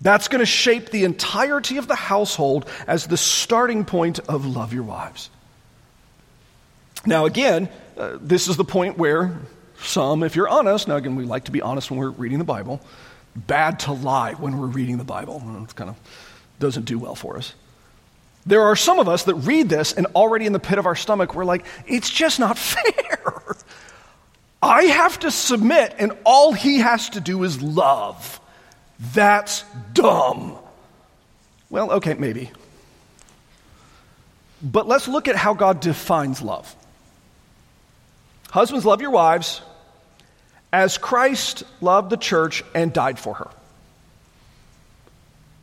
That's 0.01 0.29
going 0.29 0.41
to 0.41 0.47
shape 0.47 0.91
the 0.91 1.05
entirety 1.05 1.77
of 1.77 1.89
the 1.89 1.97
household 1.97 2.69
as 2.87 3.07
the 3.07 3.17
starting 3.17 3.85
point 3.85 4.21
of 4.21 4.47
love 4.47 4.73
your 4.73 4.85
wives. 4.85 5.31
Now, 7.05 7.27
again, 7.27 7.69
uh, 7.97 8.19
this 8.21 8.49
is 8.49 8.57
the 8.57 8.65
point 8.65 8.97
where 8.97 9.39
some, 9.81 10.23
if 10.23 10.37
you're 10.37 10.49
honest, 10.49 10.89
now 10.89 10.97
again, 10.97 11.17
we 11.17 11.25
like 11.25 11.45
to 11.45 11.53
be 11.53 11.63
honest 11.63 11.91
when 11.91 11.99
we're 11.99 12.11
reading 12.11 12.39
the 12.39 12.45
Bible, 12.45 12.81
bad 13.35 13.81
to 13.81 13.93
lie 13.93 14.35
when 14.35 14.59
we're 14.59 14.67
reading 14.67 14.99
the 14.99 15.05
Bible. 15.05 15.43
It 15.63 15.75
kind 15.75 15.91
of 15.91 15.97
doesn't 16.59 16.85
do 16.85 16.99
well 16.99 17.15
for 17.15 17.37
us. 17.37 17.55
There 18.47 18.63
are 18.63 18.77
some 18.77 18.99
of 18.99 19.09
us 19.09 19.25
that 19.25 19.35
read 19.35 19.69
this 19.69 19.93
and 19.93 20.07
already 20.15 20.47
in 20.47 20.53
the 20.53 20.61
pit 20.61 20.79
of 20.79 20.87
our 20.87 20.97
stomach, 20.97 21.35
we're 21.35 21.45
like, 21.45 21.67
it's 21.87 22.11
just 22.11 22.41
not 22.41 22.57
fair. 22.59 23.57
I 24.63 24.85
have 24.85 25.21
to 25.21 25.31
submit, 25.31 25.95
and 25.99 26.13
all 26.25 26.53
he 26.53 26.79
has 26.79 27.11
to 27.11 27.21
do 27.21 27.45
is 27.45 27.63
love. 27.63 28.41
That's 28.99 29.65
dumb. 29.93 30.59
Well, 31.71 31.93
okay, 31.93 32.15
maybe. 32.15 32.51
But 34.63 34.89
let's 34.89 35.07
look 35.07 35.29
at 35.29 35.37
how 35.37 35.55
God 35.55 35.81
defines 35.81 36.43
love. 36.43 36.75
Husbands, 38.51 38.85
love 38.85 39.01
your 39.01 39.11
wives 39.11 39.61
as 40.73 40.99
Christ 40.99 41.65
loved 41.81 42.11
the 42.11 42.17
church 42.17 42.63
and 42.75 42.93
died 42.93 43.19
for 43.19 43.35
her. 43.35 43.49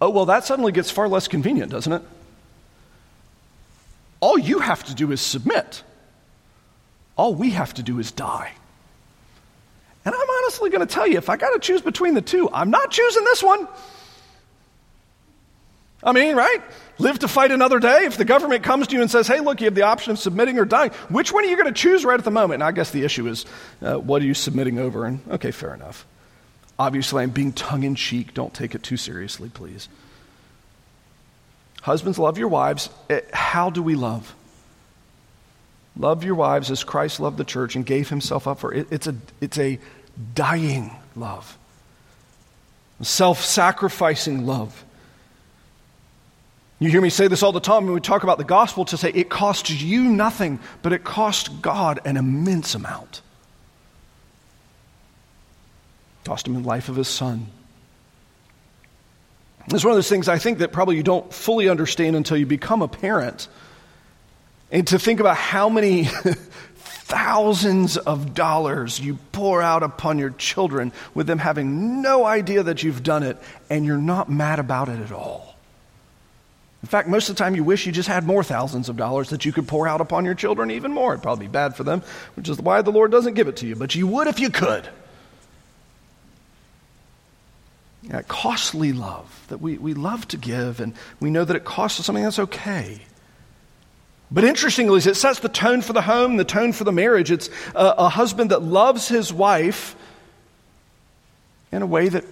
Oh, 0.01 0.09
well, 0.09 0.25
that 0.25 0.45
suddenly 0.45 0.71
gets 0.71 0.91
far 0.91 1.07
less 1.07 1.27
convenient, 1.27 1.71
doesn't 1.71 1.91
it? 1.91 2.01
All 4.19 4.37
you 4.37 4.59
have 4.59 4.83
to 4.85 4.95
do 4.95 5.11
is 5.11 5.21
submit. 5.21 5.83
All 7.15 7.35
we 7.35 7.51
have 7.51 7.73
to 7.75 7.83
do 7.83 7.99
is 7.99 8.11
die. 8.11 8.53
And 10.05 10.13
I'm 10.13 10.29
honestly 10.29 10.69
going 10.69 10.87
to 10.87 10.93
tell 10.93 11.07
you 11.07 11.17
if 11.17 11.29
I 11.29 11.37
got 11.37 11.51
to 11.51 11.59
choose 11.59 11.81
between 11.81 12.13
the 12.13 12.21
two, 12.21 12.49
I'm 12.53 12.69
not 12.69 12.91
choosing 12.91 13.23
this 13.23 13.41
one. 13.41 13.67
I 16.03 16.11
mean, 16.11 16.35
right? 16.35 16.61
Live 16.99 17.19
to 17.19 17.27
fight 17.27 17.49
another 17.51 17.79
day. 17.79 18.05
If 18.05 18.15
the 18.17 18.25
government 18.25 18.63
comes 18.63 18.87
to 18.87 18.95
you 18.95 19.01
and 19.01 19.09
says, 19.09 19.27
hey, 19.27 19.39
look, 19.39 19.59
you 19.59 19.65
have 19.65 19.73
the 19.73 19.81
option 19.81 20.11
of 20.11 20.19
submitting 20.19 20.59
or 20.59 20.65
dying, 20.65 20.91
which 21.09 21.33
one 21.33 21.43
are 21.43 21.47
you 21.47 21.55
going 21.57 21.73
to 21.73 21.73
choose 21.73 22.05
right 22.05 22.19
at 22.19 22.23
the 22.23 22.31
moment? 22.31 22.61
And 22.61 22.63
I 22.63 22.71
guess 22.71 22.91
the 22.91 23.03
issue 23.03 23.27
is, 23.27 23.45
uh, 23.81 23.95
what 23.95 24.21
are 24.21 24.25
you 24.25 24.35
submitting 24.35 24.77
over? 24.77 25.05
And 25.05 25.19
okay, 25.31 25.49
fair 25.49 25.73
enough. 25.73 26.05
Obviously, 26.77 27.23
I'm 27.23 27.31
being 27.31 27.53
tongue 27.53 27.83
in 27.83 27.95
cheek. 27.95 28.35
Don't 28.35 28.53
take 28.53 28.75
it 28.75 28.83
too 28.83 28.97
seriously, 28.97 29.49
please. 29.49 29.89
Husbands, 31.81 32.19
love 32.19 32.37
your 32.37 32.49
wives. 32.49 32.89
Eh, 33.09 33.21
how 33.33 33.71
do 33.71 33.81
we 33.81 33.95
love? 33.95 34.35
Love 35.97 36.23
your 36.23 36.35
wives 36.35 36.71
as 36.71 36.83
Christ 36.83 37.19
loved 37.19 37.37
the 37.37 37.45
church 37.45 37.75
and 37.75 37.85
gave 37.85 38.09
himself 38.09 38.47
up 38.47 38.59
for 38.59 38.73
it. 38.73 38.87
It's 38.91 39.07
a, 39.07 39.15
it's 39.39 39.57
a 39.57 39.79
dying 40.33 40.91
love, 41.15 41.57
self 43.01 43.43
sacrificing 43.43 44.45
love. 44.45 44.83
You 46.79 46.89
hear 46.89 47.01
me 47.01 47.09
say 47.09 47.29
this 47.29 47.41
all 47.41 47.53
the 47.53 47.61
time 47.61 47.85
when 47.85 47.93
we 47.93 48.01
talk 48.01 48.23
about 48.23 48.37
the 48.37 48.43
gospel 48.43 48.83
to 48.85 48.97
say 48.97 49.09
it 49.11 49.29
costs 49.29 49.69
you 49.69 50.03
nothing, 50.03 50.59
but 50.81 50.91
it 50.91 51.05
cost 51.05 51.61
God 51.61 52.01
an 52.03 52.17
immense 52.17 52.75
amount. 52.75 53.21
Cost 56.25 56.47
him 56.47 56.55
the 56.55 56.59
life 56.59 56.89
of 56.89 56.97
his 56.97 57.07
son. 57.07 57.47
It's 59.67 59.83
one 59.83 59.91
of 59.91 59.97
those 59.97 60.09
things 60.09 60.27
I 60.27 60.37
think 60.37 60.59
that 60.59 60.73
probably 60.73 60.97
you 60.97 61.03
don't 61.03 61.31
fully 61.33 61.69
understand 61.69 62.15
until 62.15 62.37
you 62.37 62.45
become 62.45 62.81
a 62.81 62.87
parent. 62.87 63.47
And 64.71 64.87
to 64.87 64.99
think 64.99 65.19
about 65.19 65.37
how 65.37 65.69
many 65.69 66.05
thousands 66.75 67.97
of 67.97 68.33
dollars 68.33 68.99
you 68.99 69.19
pour 69.31 69.61
out 69.61 69.83
upon 69.83 70.17
your 70.17 70.31
children 70.31 70.91
with 71.13 71.27
them 71.27 71.37
having 71.37 72.01
no 72.01 72.25
idea 72.25 72.63
that 72.63 72.81
you've 72.81 73.03
done 73.03 73.23
it 73.23 73.37
and 73.69 73.85
you're 73.85 73.97
not 73.97 74.29
mad 74.29 74.59
about 74.59 74.89
it 74.89 74.99
at 74.99 75.11
all. 75.11 75.55
In 76.81 76.87
fact, 76.87 77.07
most 77.07 77.29
of 77.29 77.35
the 77.35 77.43
time 77.43 77.55
you 77.55 77.63
wish 77.63 77.85
you 77.85 77.91
just 77.91 78.07
had 78.07 78.25
more 78.25 78.43
thousands 78.43 78.89
of 78.89 78.97
dollars 78.97 79.29
that 79.31 79.45
you 79.45 79.51
could 79.51 79.67
pour 79.67 79.87
out 79.87 80.01
upon 80.01 80.25
your 80.25 80.35
children 80.35 80.69
even 80.71 80.91
more. 80.93 81.13
It'd 81.13 81.23
probably 81.23 81.47
be 81.47 81.51
bad 81.51 81.75
for 81.75 81.83
them, 81.83 82.03
which 82.35 82.47
is 82.47 82.59
why 82.59 82.81
the 82.81 82.91
Lord 82.91 83.11
doesn't 83.11 83.33
give 83.33 83.47
it 83.47 83.57
to 83.57 83.67
you, 83.67 83.75
but 83.75 83.95
you 83.95 84.05
would 84.07 84.27
if 84.27 84.39
you 84.39 84.49
could. 84.49 84.87
Yeah, 88.03 88.21
costly 88.27 88.93
love 88.93 89.45
that 89.47 89.61
we, 89.61 89.77
we 89.79 89.95
love 89.95 90.27
to 90.27 90.37
give, 90.37 90.79
and 90.79 90.93
we 91.19 91.31
know 91.31 91.43
that 91.43 91.55
it 91.55 91.65
costs 91.65 91.99
us 91.99 92.05
something 92.05 92.23
that's 92.23 92.37
okay. 92.37 93.01
But 94.31 94.43
interestingly, 94.43 94.97
it 94.99 95.15
sets 95.15 95.39
the 95.39 95.49
tone 95.49 95.81
for 95.81 95.93
the 95.93 96.01
home, 96.01 96.37
the 96.37 96.45
tone 96.45 96.71
for 96.71 96.83
the 96.83 96.91
marriage. 96.91 97.31
It's 97.31 97.49
a, 97.75 97.95
a 97.97 98.09
husband 98.09 98.51
that 98.51 98.61
loves 98.61 99.07
his 99.07 99.31
wife 99.31 99.95
in 101.71 101.81
a 101.81 101.85
way 101.85 102.09
that 102.09 102.25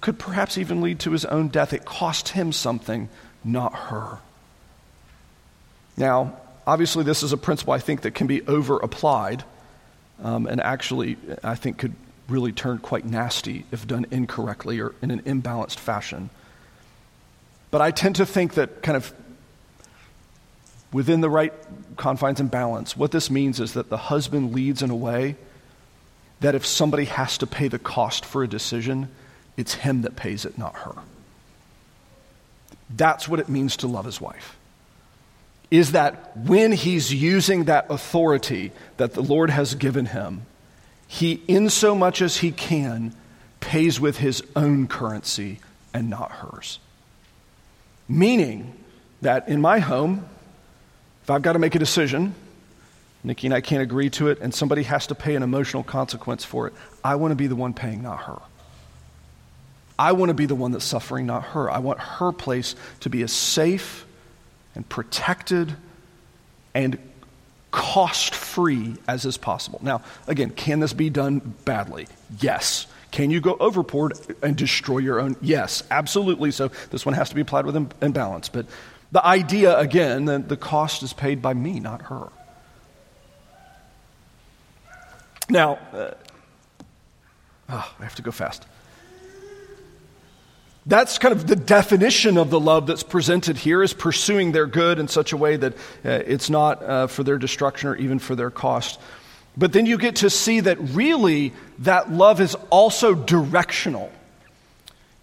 could 0.00 0.18
perhaps 0.18 0.58
even 0.58 0.82
lead 0.82 1.00
to 1.00 1.12
his 1.12 1.24
own 1.24 1.48
death. 1.48 1.72
It 1.72 1.84
cost 1.84 2.30
him 2.30 2.52
something, 2.52 3.08
not 3.44 3.74
her. 3.74 4.18
Now, 5.96 6.36
obviously, 6.66 7.04
this 7.04 7.22
is 7.22 7.32
a 7.32 7.36
principle 7.36 7.72
I 7.72 7.78
think 7.78 8.02
that 8.02 8.14
can 8.14 8.26
be 8.26 8.46
over 8.46 8.76
applied 8.78 9.44
um, 10.22 10.46
and 10.46 10.60
actually, 10.60 11.16
I 11.42 11.56
think, 11.56 11.78
could 11.78 11.94
really 12.28 12.52
turn 12.52 12.78
quite 12.78 13.04
nasty 13.04 13.66
if 13.72 13.86
done 13.86 14.06
incorrectly 14.10 14.80
or 14.80 14.94
in 15.02 15.10
an 15.10 15.22
imbalanced 15.22 15.78
fashion. 15.78 16.30
But 17.70 17.80
I 17.80 17.90
tend 17.90 18.16
to 18.16 18.26
think 18.26 18.54
that 18.54 18.82
kind 18.82 18.96
of 18.96 19.12
within 20.92 21.20
the 21.20 21.30
right 21.30 21.52
confines 21.96 22.40
and 22.40 22.50
balance, 22.50 22.96
what 22.96 23.10
this 23.10 23.30
means 23.30 23.60
is 23.60 23.72
that 23.74 23.88
the 23.88 23.96
husband 23.96 24.54
leads 24.54 24.82
in 24.82 24.90
a 24.90 24.96
way 24.96 25.36
that 26.40 26.54
if 26.54 26.66
somebody 26.66 27.04
has 27.04 27.38
to 27.38 27.46
pay 27.46 27.68
the 27.68 27.78
cost 27.78 28.24
for 28.24 28.42
a 28.42 28.48
decision, 28.48 29.08
it's 29.56 29.74
him 29.74 30.02
that 30.02 30.16
pays 30.16 30.44
it, 30.44 30.58
not 30.58 30.74
her. 30.74 30.94
That's 32.90 33.28
what 33.28 33.40
it 33.40 33.48
means 33.48 33.76
to 33.78 33.86
love 33.86 34.04
his 34.04 34.20
wife. 34.20 34.56
Is 35.70 35.92
that 35.92 36.36
when 36.36 36.72
he's 36.72 37.14
using 37.14 37.64
that 37.64 37.86
authority 37.88 38.72
that 38.98 39.14
the 39.14 39.22
Lord 39.22 39.50
has 39.50 39.74
given 39.74 40.06
him, 40.06 40.42
he, 41.08 41.42
in 41.48 41.70
so 41.70 41.94
much 41.94 42.20
as 42.20 42.38
he 42.38 42.50
can, 42.50 43.14
pays 43.60 44.00
with 44.00 44.18
his 44.18 44.42
own 44.56 44.88
currency 44.88 45.60
and 45.94 46.10
not 46.10 46.32
hers. 46.32 46.78
Meaning 48.08 48.74
that 49.22 49.48
in 49.48 49.60
my 49.60 49.78
home, 49.78 50.28
if 51.22 51.30
I've 51.30 51.42
got 51.42 51.52
to 51.52 51.58
make 51.58 51.74
a 51.74 51.78
decision, 51.78 52.34
Nikki 53.24 53.46
and 53.46 53.54
I 53.54 53.60
can't 53.60 53.82
agree 53.82 54.10
to 54.10 54.28
it, 54.28 54.40
and 54.40 54.54
somebody 54.54 54.82
has 54.84 55.06
to 55.08 55.14
pay 55.14 55.36
an 55.36 55.42
emotional 55.42 55.82
consequence 55.82 56.44
for 56.44 56.66
it, 56.66 56.74
I 57.04 57.14
want 57.14 57.32
to 57.32 57.36
be 57.36 57.46
the 57.46 57.56
one 57.56 57.74
paying, 57.74 58.02
not 58.02 58.22
her. 58.22 58.38
I 59.98 60.12
want 60.12 60.30
to 60.30 60.34
be 60.34 60.46
the 60.46 60.54
one 60.54 60.72
that's 60.72 60.84
suffering, 60.84 61.26
not 61.26 61.44
her. 61.44 61.70
I 61.70 61.78
want 61.78 62.00
her 62.00 62.32
place 62.32 62.74
to 63.00 63.10
be 63.10 63.22
as 63.22 63.32
safe 63.32 64.04
and 64.74 64.88
protected 64.88 65.76
and 66.74 66.98
cost 67.70 68.34
free 68.34 68.96
as 69.06 69.24
is 69.24 69.36
possible. 69.36 69.78
Now, 69.82 70.02
again, 70.26 70.50
can 70.50 70.80
this 70.80 70.92
be 70.92 71.08
done 71.08 71.54
badly? 71.64 72.08
Yes. 72.40 72.86
Can 73.12 73.30
you 73.30 73.40
go 73.40 73.56
overboard 73.60 74.14
and 74.42 74.56
destroy 74.56 74.98
your 74.98 75.20
own? 75.20 75.36
Yes, 75.42 75.82
absolutely. 75.90 76.50
So 76.50 76.68
this 76.90 77.04
one 77.04 77.14
has 77.14 77.28
to 77.28 77.34
be 77.34 77.42
applied 77.42 77.66
with 77.66 77.76
imbalance. 78.02 78.48
But 78.48 78.66
the 79.12 79.24
idea, 79.24 79.78
again, 79.78 80.24
that 80.24 80.48
the 80.48 80.56
cost 80.56 81.02
is 81.02 81.12
paid 81.12 81.42
by 81.42 81.52
me, 81.52 81.80
not 81.80 82.02
her. 82.02 82.28
Now, 85.50 85.78
uh, 85.92 86.14
oh, 87.68 87.94
I 88.00 88.02
have 88.02 88.14
to 88.14 88.22
go 88.22 88.30
fast. 88.30 88.66
That's 90.86 91.18
kind 91.18 91.32
of 91.32 91.46
the 91.46 91.56
definition 91.56 92.38
of 92.38 92.50
the 92.50 92.58
love 92.58 92.86
that's 92.86 93.02
presented 93.02 93.58
here 93.58 93.82
is 93.82 93.92
pursuing 93.92 94.50
their 94.50 94.66
good 94.66 94.98
in 94.98 95.06
such 95.08 95.32
a 95.32 95.36
way 95.36 95.56
that 95.56 95.74
uh, 95.74 95.78
it's 96.04 96.50
not 96.50 96.82
uh, 96.82 97.06
for 97.06 97.22
their 97.22 97.38
destruction 97.38 97.90
or 97.90 97.96
even 97.96 98.18
for 98.18 98.34
their 98.34 98.50
cost. 98.50 98.98
But 99.56 99.74
then 99.74 99.84
you 99.84 99.98
get 99.98 100.16
to 100.16 100.30
see 100.30 100.60
that 100.60 100.78
really 100.80 101.52
that 101.80 102.10
love 102.10 102.40
is 102.40 102.56
also 102.70 103.14
directional. 103.14 104.10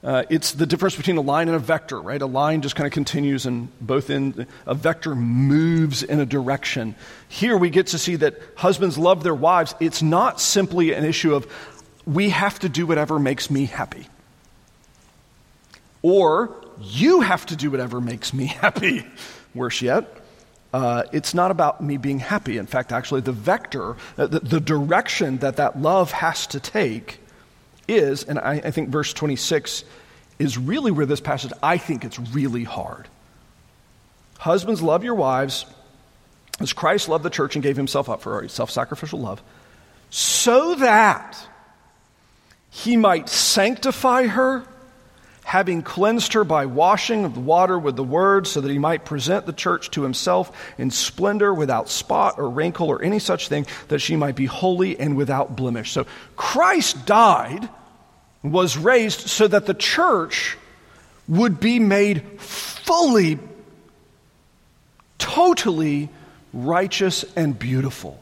Uh, 0.02 0.24
it's 0.30 0.54
the 0.54 0.66
difference 0.66 0.96
between 0.96 1.18
a 1.18 1.22
line 1.22 1.50
and 1.50 1.56
a 1.56 1.60
vector, 1.60 2.00
right? 2.02 2.22
A 2.22 2.26
line 2.26 2.62
just 2.62 2.76
kind 2.76 2.88
of 2.88 2.94
continues 2.94 3.46
and 3.46 3.68
both 3.82 4.10
in 4.10 4.48
a 4.66 4.74
vector 4.74 5.14
moves 5.14 6.04
in 6.04 6.22
a 6.22 6.26
direction. 6.26 6.96
Here 7.28 7.58
we 7.58 7.70
get 7.70 7.88
to 7.88 7.98
see 7.98 8.16
that 8.18 8.40
husbands 8.56 8.98
love 8.98 9.24
their 9.24 9.36
wives. 9.36 9.76
It's 9.82 10.02
not 10.02 10.40
simply 10.40 10.94
an 10.94 11.04
issue 11.04 11.36
of 11.36 11.48
we 12.06 12.30
have 12.30 12.60
to 12.60 12.70
do 12.70 12.88
whatever 12.88 13.20
makes 13.20 13.52
me 13.52 13.66
happy. 13.66 14.08
Or 16.02 16.56
you 16.80 17.20
have 17.20 17.46
to 17.48 17.58
do 17.58 17.70
whatever 17.70 18.00
makes 18.00 18.34
me 18.34 18.46
happy. 18.62 19.06
Worse 19.54 19.82
yet, 19.82 20.06
uh, 20.72 21.04
it's 21.12 21.34
not 21.34 21.52
about 21.52 21.82
me 21.82 21.98
being 21.98 22.20
happy. 22.20 22.58
In 22.58 22.68
fact, 22.68 22.94
actually, 22.94 23.22
the 23.22 23.32
vector, 23.32 23.98
uh, 24.18 24.28
the, 24.28 24.40
the 24.40 24.60
direction 24.60 25.40
that 25.40 25.58
that 25.58 25.82
love 25.82 26.12
has 26.12 26.48
to 26.48 26.60
take 26.60 27.19
is, 27.90 28.24
and 28.24 28.40
I, 28.40 28.62
I 28.64 28.72
think 28.72 28.90
verse 28.90 29.14
26 29.14 29.84
is 30.38 30.58
really 30.58 30.92
where 30.92 31.06
this 31.06 31.20
passage, 31.20 31.52
I 31.62 31.78
think 31.78 32.06
it's 32.06 32.20
really 32.20 32.64
hard. 32.64 33.08
Husbands, 34.38 34.82
love 34.82 35.04
your 35.04 35.16
wives 35.16 35.66
as 36.60 36.74
Christ 36.74 37.10
loved 37.10 37.24
the 37.24 37.30
church 37.30 37.56
and 37.56 37.64
gave 37.64 37.76
himself 37.76 38.10
up 38.10 38.22
for 38.22 38.42
her, 38.42 38.48
self 38.48 38.72
sacrificial 38.72 39.20
love, 39.20 39.42
so 40.10 40.76
that 40.76 41.38
he 42.70 42.98
might 42.98 43.30
sanctify 43.30 44.28
her, 44.28 44.64
having 45.44 45.82
cleansed 45.82 46.34
her 46.34 46.44
by 46.44 46.66
washing 46.68 47.26
of 47.26 47.34
the 47.34 47.40
water 47.40 47.78
with 47.78 47.96
the 47.96 48.04
word, 48.04 48.48
so 48.48 48.62
that 48.62 48.72
he 48.72 48.80
might 48.80 49.04
present 49.04 49.46
the 49.46 49.54
church 49.54 49.92
to 49.92 50.04
himself 50.04 50.56
in 50.78 50.92
splendor, 50.92 51.54
without 51.54 51.90
spot 51.90 52.36
or 52.38 52.50
wrinkle 52.50 52.88
or 52.88 53.02
any 53.02 53.20
such 53.20 53.48
thing, 53.48 53.66
that 53.88 54.00
she 54.00 54.16
might 54.16 54.36
be 54.36 54.46
holy 54.46 55.00
and 55.00 55.18
without 55.18 55.56
blemish. 55.56 55.92
So 55.92 56.06
Christ 56.36 57.06
died 57.06 57.68
was 58.44 58.78
raised 58.78 59.28
so 59.28 59.48
that 59.48 59.66
the 59.66 59.74
church 59.74 60.58
would 61.28 61.60
be 61.60 61.80
made 61.80 62.24
fully, 62.40 63.40
totally 65.18 66.10
righteous 66.54 67.26
and 67.36 67.58
beautiful. 67.58 68.22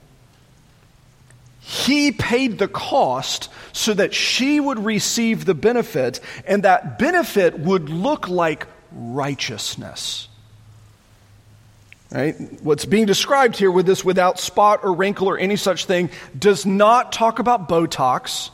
He 1.59 2.11
paid 2.11 2.59
the 2.59 2.67
cost 2.67 3.49
so 3.73 3.93
that 3.93 4.13
she 4.13 4.59
would 4.59 4.79
receive 4.79 5.45
the 5.45 5.53
benefit, 5.53 6.19
and 6.45 6.63
that 6.63 6.97
benefit 6.97 7.59
would 7.59 7.89
look 7.89 8.27
like 8.29 8.67
righteousness. 8.91 10.27
Right? 12.09 12.35
What's 12.63 12.85
being 12.85 13.05
described 13.05 13.57
here 13.57 13.69
with 13.69 13.85
this 13.85 14.03
without 14.05 14.39
spot 14.39 14.79
or 14.83 14.93
wrinkle 14.93 15.27
or 15.27 15.37
any 15.37 15.57
such 15.57 15.85
thing 15.85 16.09
does 16.37 16.65
not 16.65 17.11
talk 17.11 17.39
about 17.39 17.67
Botox 17.67 18.49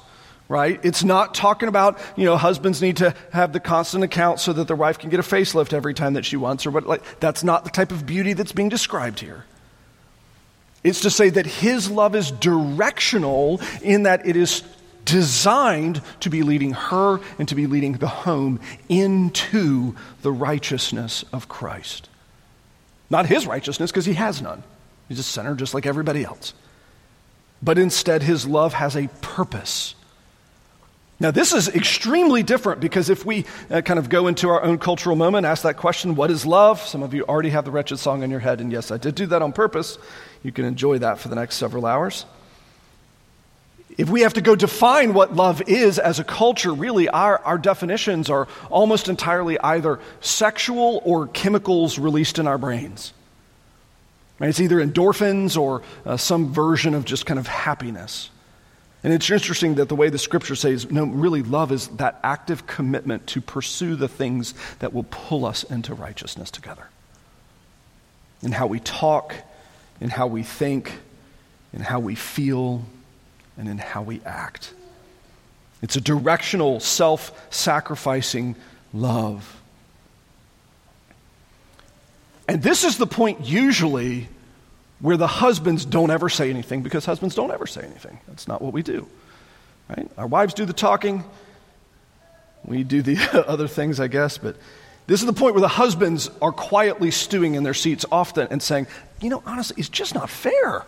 right? 0.53 0.79
It's 0.83 1.03
not 1.03 1.33
talking 1.33 1.67
about, 1.67 1.99
you 2.15 2.25
know, 2.25 2.37
husbands 2.37 2.79
need 2.79 2.97
to 2.97 3.15
have 3.31 3.53
the 3.53 3.59
constant 3.59 4.03
account 4.03 4.39
so 4.39 4.53
that 4.53 4.67
their 4.67 4.75
wife 4.75 4.99
can 4.99 5.09
get 5.09 5.19
a 5.19 5.23
facelift 5.23 5.73
every 5.73 5.95
time 5.95 6.13
that 6.13 6.25
she 6.25 6.37
wants 6.37 6.67
or 6.67 6.69
what 6.69 6.85
like 6.85 7.19
that's 7.19 7.43
not 7.43 7.63
the 7.63 7.71
type 7.71 7.91
of 7.91 8.05
beauty 8.05 8.33
that's 8.33 8.51
being 8.51 8.69
described 8.69 9.19
here. 9.19 9.45
It's 10.83 11.01
to 11.01 11.09
say 11.09 11.31
that 11.31 11.47
his 11.47 11.89
love 11.89 12.15
is 12.15 12.29
directional 12.29 13.61
in 13.81 14.03
that 14.03 14.27
it 14.27 14.35
is 14.35 14.61
designed 15.05 16.03
to 16.19 16.29
be 16.29 16.43
leading 16.43 16.73
her 16.73 17.19
and 17.39 17.47
to 17.47 17.55
be 17.55 17.65
leading 17.65 17.93
the 17.93 18.07
home 18.07 18.59
into 18.89 19.95
the 20.21 20.31
righteousness 20.31 21.25
of 21.33 21.47
Christ. 21.47 22.09
Not 23.09 23.25
his 23.25 23.47
righteousness, 23.47 23.89
because 23.91 24.05
he 24.05 24.13
has 24.13 24.39
none. 24.39 24.61
He's 25.09 25.17
a 25.17 25.23
sinner 25.23 25.55
just 25.55 25.73
like 25.73 25.87
everybody 25.87 26.23
else. 26.23 26.53
But 27.59 27.79
instead, 27.79 28.21
his 28.21 28.45
love 28.45 28.73
has 28.73 28.95
a 28.95 29.07
purpose. 29.21 29.95
Now, 31.19 31.32
this 31.32 31.54
is 31.54 31.69
extremely 31.69 32.43
different 32.43 32.82
because 32.82 33.10
if 33.10 33.26
we 33.26 33.45
uh, 33.69 33.82
kind 33.82 33.99
of 33.99 34.10
go 34.10 34.28
into 34.28 34.49
our 34.49 34.62
own 34.63 34.78
cultural 34.78 35.15
moment, 35.15 35.45
ask 35.45 35.63
that 35.63 35.78
question, 35.78 36.15
what 36.15 36.32
is 36.32 36.45
love? 36.45 36.82
Some 36.82 37.04
of 37.04 37.13
you 37.13 37.23
already 37.23 37.49
have 37.49 37.65
the 37.65 37.71
wretched 37.71 37.97
song 37.97 38.23
in 38.23 38.32
your 38.32 38.39
head, 38.39 38.60
and 38.60 38.71
yes, 38.71 38.91
I 38.91 38.97
did 38.97 39.15
do 39.15 39.26
that 39.28 39.41
on 39.41 39.54
purpose. 39.54 39.97
You 40.41 40.52
can 40.52 40.65
enjoy 40.65 40.97
that 40.99 41.19
for 41.19 41.30
the 41.30 41.36
next 41.36 41.56
several 41.56 41.86
hours. 41.86 42.26
If 43.95 44.10
we 44.10 44.21
have 44.21 44.34
to 44.34 44.41
go 44.41 44.56
define 44.56 45.13
what 45.13 45.36
love 45.36 45.62
is 45.67 45.99
as 45.99 46.19
a 46.19 46.23
culture, 46.23 46.73
really 46.73 47.08
our, 47.10 47.38
our 47.39 47.60
definitions 47.60 48.30
are 48.30 48.47
almost 48.71 49.08
entirely 49.08 49.60
either 49.60 49.99
sexual 50.19 51.02
or 51.06 51.28
chemicals 51.28 51.99
released 51.99 52.39
in 52.39 52.47
our 52.47 52.58
brains. 52.58 53.13
Right? 54.39 54.49
It's 54.49 54.60
either 54.60 54.84
endorphins 54.84 55.58
or 55.60 55.84
uh, 56.06 56.17
some 56.17 56.52
version 56.52 56.95
of 56.95 57.06
just 57.06 57.28
kind 57.28 57.39
of 57.39 57.45
happiness. 57.45 58.32
And 59.03 59.11
it's 59.11 59.29
interesting 59.29 59.75
that 59.75 59.89
the 59.89 59.95
way 59.95 60.09
the 60.09 60.17
scripture 60.17 60.55
says, 60.55 60.89
no, 60.89 61.05
really, 61.05 61.43
love 61.43 61.73
is 61.73 61.89
that 61.89 62.19
active 62.23 62.65
commitment 62.65 63.27
to 63.27 63.41
pursue 63.41 63.95
the 63.95 64.07
things 64.07 64.53
that 64.79 64.93
will 64.93 65.05
pull 65.09 65.45
us 65.45 65.63
into 65.63 65.93
righteousness 65.93 66.49
together. 66.49 66.87
In 68.41 68.53
how 68.53 68.67
we 68.67 68.79
talk, 68.79 69.35
in 69.99 70.09
how 70.09 70.27
we 70.27 70.43
think, 70.43 70.93
in 71.73 71.81
how 71.81 71.99
we 71.99 72.15
feel, 72.15 72.85
and 73.57 73.67
in 73.67 73.77
how 73.77 74.01
we 74.01 74.21
act. 74.25 74.73
It's 75.81 75.97
a 75.97 76.01
directional, 76.01 76.79
self 76.79 77.47
sacrificing 77.53 78.55
love. 78.93 79.61
And 82.47 82.63
this 82.63 82.85
is 82.85 82.97
the 82.97 83.07
point 83.07 83.45
usually 83.45 84.29
where 85.03 85.17
the 85.17 85.27
husbands 85.27 85.83
don't 85.83 86.11
ever 86.11 86.29
say 86.29 86.49
anything 86.49 86.81
because 86.81 87.03
husbands 87.03 87.35
don't 87.35 87.51
ever 87.51 87.67
say 87.67 87.81
anything. 87.81 88.17
That's 88.25 88.47
not 88.47 88.61
what 88.61 88.71
we 88.71 88.81
do. 88.81 89.05
Right? 89.89 90.09
Our 90.17 90.27
wives 90.27 90.53
do 90.53 90.63
the 90.63 90.71
talking. 90.71 91.25
We 92.63 92.85
do 92.85 93.01
the 93.01 93.17
other 93.47 93.67
things, 93.67 93.99
I 93.99 94.07
guess, 94.07 94.37
but 94.37 94.55
this 95.05 95.19
is 95.19 95.25
the 95.25 95.33
point 95.33 95.55
where 95.55 95.61
the 95.61 95.67
husbands 95.67 96.31
are 96.41 96.53
quietly 96.53 97.11
stewing 97.11 97.55
in 97.55 97.63
their 97.63 97.73
seats 97.73 98.05
often 98.13 98.47
and 98.49 98.63
saying, 98.63 98.87
you 99.19 99.29
know, 99.29 99.43
honestly, 99.45 99.75
it's 99.77 99.89
just 99.89 100.15
not 100.15 100.29
fair. 100.29 100.85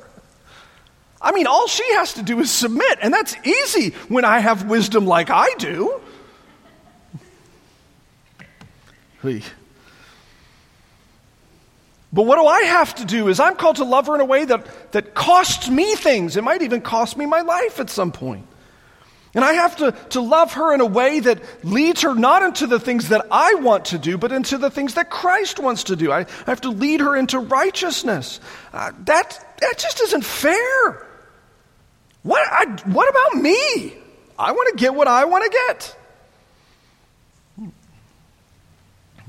I 1.22 1.34
mean, 1.34 1.46
all 1.46 1.68
she 1.68 1.84
has 1.96 2.14
to 2.14 2.24
do 2.24 2.40
is 2.40 2.50
submit, 2.50 3.00
and 3.02 3.14
that's 3.14 3.36
easy 3.46 3.90
when 4.08 4.24
I 4.24 4.40
have 4.40 4.70
wisdom 4.70 5.06
like 5.06 5.30
I 5.30 5.50
do. 5.58 6.00
But 12.16 12.28
what 12.28 12.38
do 12.38 12.46
I 12.48 12.62
have 12.62 12.96
to 12.96 13.06
do 13.06 13.28
is 13.28 13.42
I'm 13.42 13.58
called 13.58 13.76
to 13.76 13.84
love 13.84 14.08
her 14.08 14.16
in 14.16 14.22
a 14.22 14.26
way 14.26 14.46
that, 14.46 14.94
that 14.94 15.14
costs 15.14 15.70
me 15.70 15.96
things. 15.96 16.38
It 16.38 16.46
might 16.46 16.62
even 16.62 16.80
cost 16.80 17.18
me 17.18 17.26
my 17.26 17.42
life 17.42 17.82
at 17.82 17.90
some 17.90 18.14
point. 18.14 18.48
And 19.34 19.44
I 19.44 19.52
have 19.52 19.76
to, 19.76 19.92
to 20.12 20.22
love 20.22 20.54
her 20.54 20.74
in 20.74 20.80
a 20.80 20.86
way 20.86 21.20
that 21.20 21.44
leads 21.66 22.04
her 22.04 22.16
not 22.16 22.42
into 22.42 22.68
the 22.68 22.80
things 22.80 23.10
that 23.10 23.28
I 23.32 23.56
want 23.56 23.84
to 23.88 23.98
do, 23.98 24.18
but 24.18 24.32
into 24.32 24.58
the 24.58 24.70
things 24.70 24.94
that 24.94 25.10
Christ 25.10 25.60
wants 25.60 25.84
to 25.84 25.98
do. 25.98 26.10
I, 26.10 26.20
I 26.20 26.26
have 26.46 26.62
to 26.62 26.70
lead 26.70 27.02
her 27.02 27.18
into 27.18 27.38
righteousness. 27.40 28.40
Uh, 28.72 28.94
that, 29.04 29.58
that 29.60 29.78
just 29.78 30.00
isn't 30.00 30.24
fair. 30.24 31.06
What, 32.24 32.48
I, 32.50 32.82
what 32.94 33.10
about 33.10 33.44
me? 33.44 33.94
I 34.40 34.54
want 34.54 34.70
to 34.70 34.82
get 34.82 34.96
what 34.96 35.10
I 35.10 35.26
want 35.26 35.44
to 35.44 35.50
get. 35.68 35.98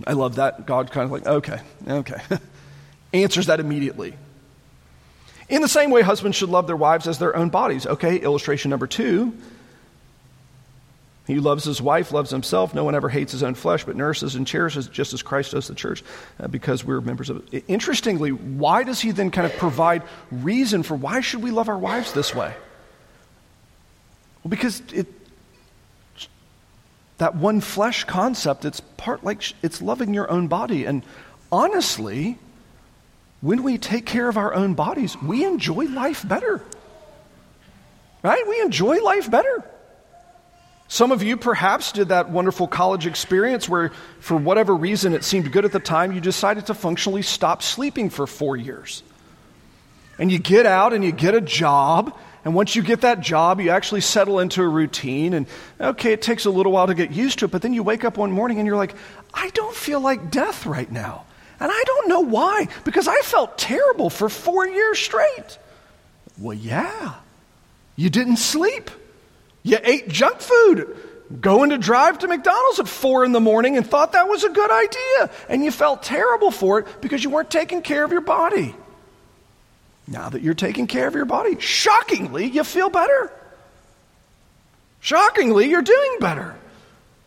I 0.07 0.13
love 0.13 0.37
that. 0.37 0.67
God 0.67 0.93
kind 0.93 1.07
of 1.07 1.11
like, 1.11 1.27
okay, 1.27 1.59
okay. 1.89 2.21
Answers 3.23 3.47
that 3.47 3.61
immediately. 3.61 4.15
In 5.49 5.63
the 5.63 5.69
same 5.69 5.91
way, 5.91 6.03
husbands 6.03 6.37
should 6.37 6.49
love 6.49 6.67
their 6.67 6.77
wives 6.77 7.07
as 7.07 7.19
their 7.19 7.35
own 7.35 7.51
bodies. 7.51 7.87
Okay, 7.87 8.17
illustration 8.17 8.71
number 8.71 8.87
two. 8.87 9.33
He 11.27 11.41
loves 11.41 11.65
his 11.65 11.83
wife 11.83 12.13
loves 12.13 12.31
himself. 12.31 12.73
No 12.73 12.85
one 12.85 12.95
ever 12.95 13.09
hates 13.09 13.33
his 13.33 13.43
own 13.43 13.55
flesh, 13.55 13.85
but 13.85 13.97
nourishes 13.97 14.37
and 14.37 14.47
cherishes 14.47 14.87
just 14.87 15.13
as 15.13 15.23
Christ 15.23 15.53
does 15.53 15.67
the 15.67 15.75
church 15.75 16.05
uh, 16.39 16.47
because 16.47 16.85
we're 16.85 17.01
members 17.01 17.31
of 17.31 17.53
it. 17.53 17.65
Interestingly, 17.67 18.31
why 18.31 18.85
does 18.85 19.01
he 19.01 19.11
then 19.11 19.31
kind 19.31 19.47
of 19.47 19.57
provide 19.57 20.03
reason 20.31 20.83
for 20.85 20.95
why 20.95 21.21
should 21.21 21.43
we 21.43 21.51
love 21.51 21.69
our 21.69 21.79
wives 21.79 22.13
this 22.13 22.33
way? 22.33 22.55
Well, 24.45 24.51
because 24.51 24.83
it, 24.93 25.09
that 27.19 27.35
one 27.35 27.61
flesh 27.61 28.05
concept, 28.05 28.65
it's 28.65 28.81
part 28.81 29.25
like 29.25 29.43
it's 29.63 29.83
loving 29.83 30.15
your 30.15 30.31
own 30.31 30.47
body. 30.47 30.85
And 30.85 31.03
honestly, 31.51 32.39
when 33.41 33.63
we 33.63 33.79
take 33.79 34.07
care 34.07 34.29
of 34.29 34.37
our 34.37 34.55
own 34.55 34.75
bodies, 34.75 35.17
we 35.21 35.45
enjoy 35.45 35.85
life 35.87 36.27
better. 36.27 36.63
Right? 38.23 38.47
We 38.49 38.61
enjoy 38.61 39.03
life 39.03 39.31
better. 39.31 39.65
Some 40.89 41.13
of 41.13 41.23
you 41.23 41.37
perhaps 41.37 41.93
did 41.93 42.09
that 42.09 42.31
wonderful 42.31 42.69
college 42.69 43.07
experience 43.07 43.69
where, 43.69 43.91
for 44.21 44.37
whatever 44.37 44.75
reason 44.75 45.15
it 45.15 45.25
seemed 45.25 45.51
good 45.51 45.65
at 45.65 45.73
the 45.73 45.81
time, 45.81 46.13
you 46.13 46.21
decided 46.21 46.67
to 46.67 46.75
functionally 46.75 47.23
stop 47.23 47.63
sleeping 47.63 48.09
for 48.09 48.27
four 48.27 48.57
years. 48.57 49.03
And 50.19 50.31
you 50.31 50.39
get 50.39 50.65
out 50.65 50.93
and 50.93 51.05
you 51.05 51.13
get 51.13 51.35
a 51.35 51.41
job 51.41 52.17
and 52.47 52.55
once 52.55 52.77
you 52.77 52.83
get 52.83 53.01
that 53.01 53.19
job, 53.19 53.61
you 53.61 53.71
actually 53.71 54.03
settle 54.03 54.39
into 54.39 54.63
a 54.63 54.69
routine. 54.69 55.35
And 55.35 55.49
okay, 55.81 56.13
it 56.13 56.23
takes 56.23 56.45
a 56.45 56.51
little 56.51 56.71
while 56.71 56.87
to 56.87 56.95
get 56.95 57.11
used 57.11 57.41
to 57.41 57.47
it, 57.47 57.51
but 57.51 57.61
then 57.61 57.73
you 57.73 57.83
wake 57.83 58.05
up 58.05 58.17
one 58.17 58.31
morning 58.31 58.61
and 58.61 58.69
you're 58.69 58.77
like, 58.77 58.95
I 59.35 59.51
don't 59.51 59.75
feel 59.75 60.01
like 60.01 60.31
death 60.31 60.65
right 60.65 60.89
now. 60.89 61.26
And 61.59 61.71
I 61.73 61.83
don't 61.87 62.09
know 62.09 62.21
why, 62.21 62.69
because 62.85 63.09
I 63.09 63.21
felt 63.21 63.57
terrible 63.59 64.11
for 64.11 64.29
four 64.29 64.67
years 64.69 64.99
straight. 64.99 65.59
Well, 66.39 66.57
yeah. 66.57 67.15
You 67.97 68.11
didn't 68.11 68.37
sleep. 68.37 68.91
You 69.63 69.79
ate 69.83 70.09
junk 70.09 70.41
food. 70.41 70.97
Going 71.41 71.71
to 71.71 71.79
drive 71.79 72.19
to 72.21 72.29
McDonald's 72.29 72.79
at 72.79 72.87
four 72.87 73.25
in 73.25 73.33
the 73.33 73.41
morning 73.41 73.77
and 73.77 73.85
thought 73.85 74.13
that 74.13 74.29
was 74.29 74.45
a 74.45 74.49
good 74.49 74.71
idea. 74.71 75.37
And 75.49 75.65
you 75.65 75.73
felt 75.73 76.03
terrible 76.03 76.51
for 76.51 76.81
it 76.81 77.01
because 77.01 77.25
you 77.25 77.31
weren't 77.31 77.51
taking 77.51 77.83
care 77.83 78.05
of 78.05 78.13
your 78.13 78.21
body. 78.21 78.75
Now 80.07 80.29
that 80.29 80.43
you're 80.43 80.55
taking 80.55 80.87
care 80.87 81.09
of 81.09 81.15
your 81.15 81.25
body, 81.25 81.59
shockingly, 81.59 82.47
you 82.47 82.63
feel 82.63 82.91
better. 82.91 83.33
Shockingly, 85.01 85.69
you're 85.69 85.83
doing 85.83 86.17
better. 86.21 86.55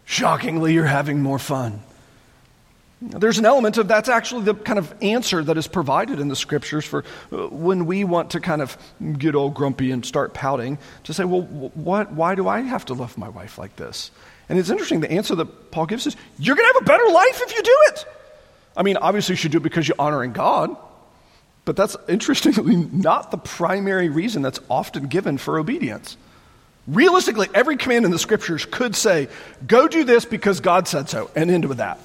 Shockingly, 0.06 0.74
you're 0.74 0.86
having 0.86 1.22
more 1.22 1.40
fun. 1.40 1.82
There's 3.02 3.38
an 3.38 3.46
element 3.46 3.78
of 3.78 3.88
that's 3.88 4.10
actually 4.10 4.44
the 4.44 4.54
kind 4.54 4.78
of 4.78 4.94
answer 5.02 5.42
that 5.42 5.58
is 5.58 5.68
provided 5.68 6.20
in 6.20 6.28
the 6.28 6.36
scriptures 6.36 6.84
for 6.84 7.06
uh, 7.32 7.48
when 7.48 7.86
we 7.86 8.04
want 8.04 8.32
to 8.32 8.42
kind 8.42 8.62
of 8.62 8.78
get 9.18 9.36
all 9.36 9.50
grumpy 9.50 9.92
and 9.92 10.06
start 10.06 10.34
pouting 10.34 10.78
to 11.06 11.14
say, 11.14 11.24
well, 11.24 11.44
what, 11.44 12.12
why 12.12 12.36
do 12.36 12.50
I 12.50 12.60
have 12.60 12.84
to 12.86 12.94
love 12.94 13.18
my 13.18 13.30
wife 13.30 13.58
like 13.58 13.78
this? 13.78 14.12
And 14.50 14.60
it's 14.60 14.70
interesting, 14.70 15.00
the 15.00 15.12
answer 15.12 15.34
that 15.36 15.72
Paul 15.72 15.86
gives 15.86 16.08
is, 16.08 16.18
you're 16.40 16.58
going 16.58 16.68
to 16.70 16.74
have 16.74 16.82
a 16.82 16.86
better 16.86 17.08
life 17.10 17.42
if 17.42 17.56
you 17.56 17.64
do 17.64 17.78
it. 17.88 18.06
I 18.76 18.84
mean, 18.84 18.98
obviously, 18.98 19.34
you 19.34 19.38
should 19.38 19.52
do 19.52 19.60
it 19.60 19.64
because 19.64 19.88
you're 19.88 19.96
honoring 20.00 20.34
God. 20.34 20.76
But 21.64 21.76
that's 21.76 21.96
interestingly 22.08 22.76
not 22.92 23.32
the 23.32 23.38
primary 23.38 24.10
reason 24.10 24.42
that's 24.42 24.60
often 24.70 25.08
given 25.08 25.38
for 25.38 25.58
obedience. 25.58 26.18
Realistically, 26.88 27.48
every 27.54 27.78
command 27.78 28.06
in 28.06 28.12
the 28.12 28.20
scriptures 28.20 28.66
could 28.66 28.96
say, 28.96 29.30
go 29.68 29.88
do 29.88 30.04
this 30.04 30.26
because 30.26 30.60
God 30.60 30.88
said 30.88 31.08
so, 31.08 31.30
and 31.36 31.52
end 31.52 31.66
with 31.66 31.78
that. 31.78 32.00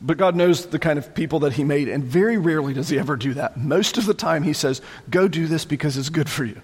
But 0.00 0.18
God 0.18 0.36
knows 0.36 0.66
the 0.66 0.78
kind 0.78 0.98
of 0.98 1.14
people 1.14 1.40
that 1.40 1.54
He 1.54 1.64
made, 1.64 1.88
and 1.88 2.04
very 2.04 2.36
rarely 2.36 2.74
does 2.74 2.88
He 2.88 2.98
ever 2.98 3.16
do 3.16 3.34
that. 3.34 3.56
Most 3.56 3.96
of 3.96 4.06
the 4.06 4.14
time, 4.14 4.42
He 4.42 4.52
says, 4.52 4.82
go 5.10 5.26
do 5.28 5.46
this 5.46 5.64
because 5.64 5.96
it's 5.96 6.10
good 6.10 6.28
for 6.28 6.44
you. 6.44 6.60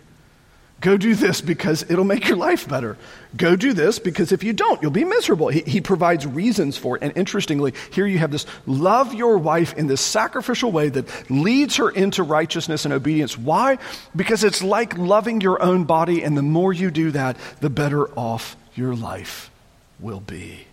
Go 0.82 0.96
do 0.96 1.14
this 1.14 1.40
because 1.40 1.88
it'll 1.88 2.04
make 2.04 2.26
your 2.26 2.36
life 2.36 2.68
better. 2.68 2.98
Go 3.36 3.54
do 3.54 3.72
this 3.72 4.00
because 4.00 4.32
if 4.32 4.42
you 4.42 4.52
don't, 4.52 4.82
you'll 4.82 4.90
be 4.90 5.04
miserable. 5.04 5.46
He, 5.46 5.60
he, 5.60 5.80
provides 5.80 6.26
reasons 6.26 6.76
for 6.76 6.96
it. 6.96 7.04
And 7.04 7.16
interestingly, 7.16 7.72
here 7.92 8.04
you 8.04 8.18
have 8.18 8.32
this 8.32 8.46
love 8.66 9.14
your 9.14 9.38
wife 9.38 9.74
in 9.74 9.86
this 9.86 10.00
sacrificial 10.00 10.72
way 10.72 10.88
that 10.88 11.30
leads 11.30 11.76
her 11.76 11.88
into 11.88 12.24
righteousness 12.24 12.84
and 12.84 12.92
obedience. 12.92 13.38
Why? 13.38 13.78
Because 14.16 14.42
it's 14.42 14.60
like 14.60 14.98
loving 14.98 15.40
your 15.40 15.62
own 15.62 15.84
body, 15.84 16.24
and 16.24 16.36
the 16.36 16.42
more 16.42 16.72
you 16.72 16.90
do 16.90 17.12
that, 17.12 17.36
the 17.60 17.70
better 17.70 18.08
off 18.18 18.56
your 18.74 18.96
life 18.96 19.52
will 20.00 20.20
be. 20.20 20.66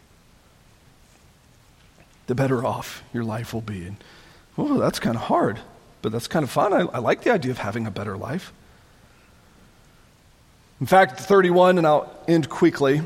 The 2.30 2.36
better 2.36 2.64
off 2.64 3.02
your 3.12 3.24
life 3.24 3.56
will 3.56 3.62
be. 3.62 3.88
And, 3.88 3.98
well, 4.56 4.76
that's 4.76 5.00
kind 5.00 5.16
of 5.16 5.24
hard, 5.24 5.58
but 6.04 6.12
that's 6.12 6.28
kind 6.28 6.44
of 6.44 6.52
fun. 6.52 6.74
I, 6.74 6.82
I 6.82 7.00
like 7.00 7.24
the 7.24 7.32
idea 7.34 7.50
of 7.50 7.58
having 7.58 7.88
a 7.88 7.92
better 7.92 8.16
life. 8.16 8.54
In 10.80 10.86
fact, 10.86 11.20
31, 11.20 11.80
and 11.80 11.88
I'll 11.88 12.24
end 12.28 12.48
quickly. 12.48 13.02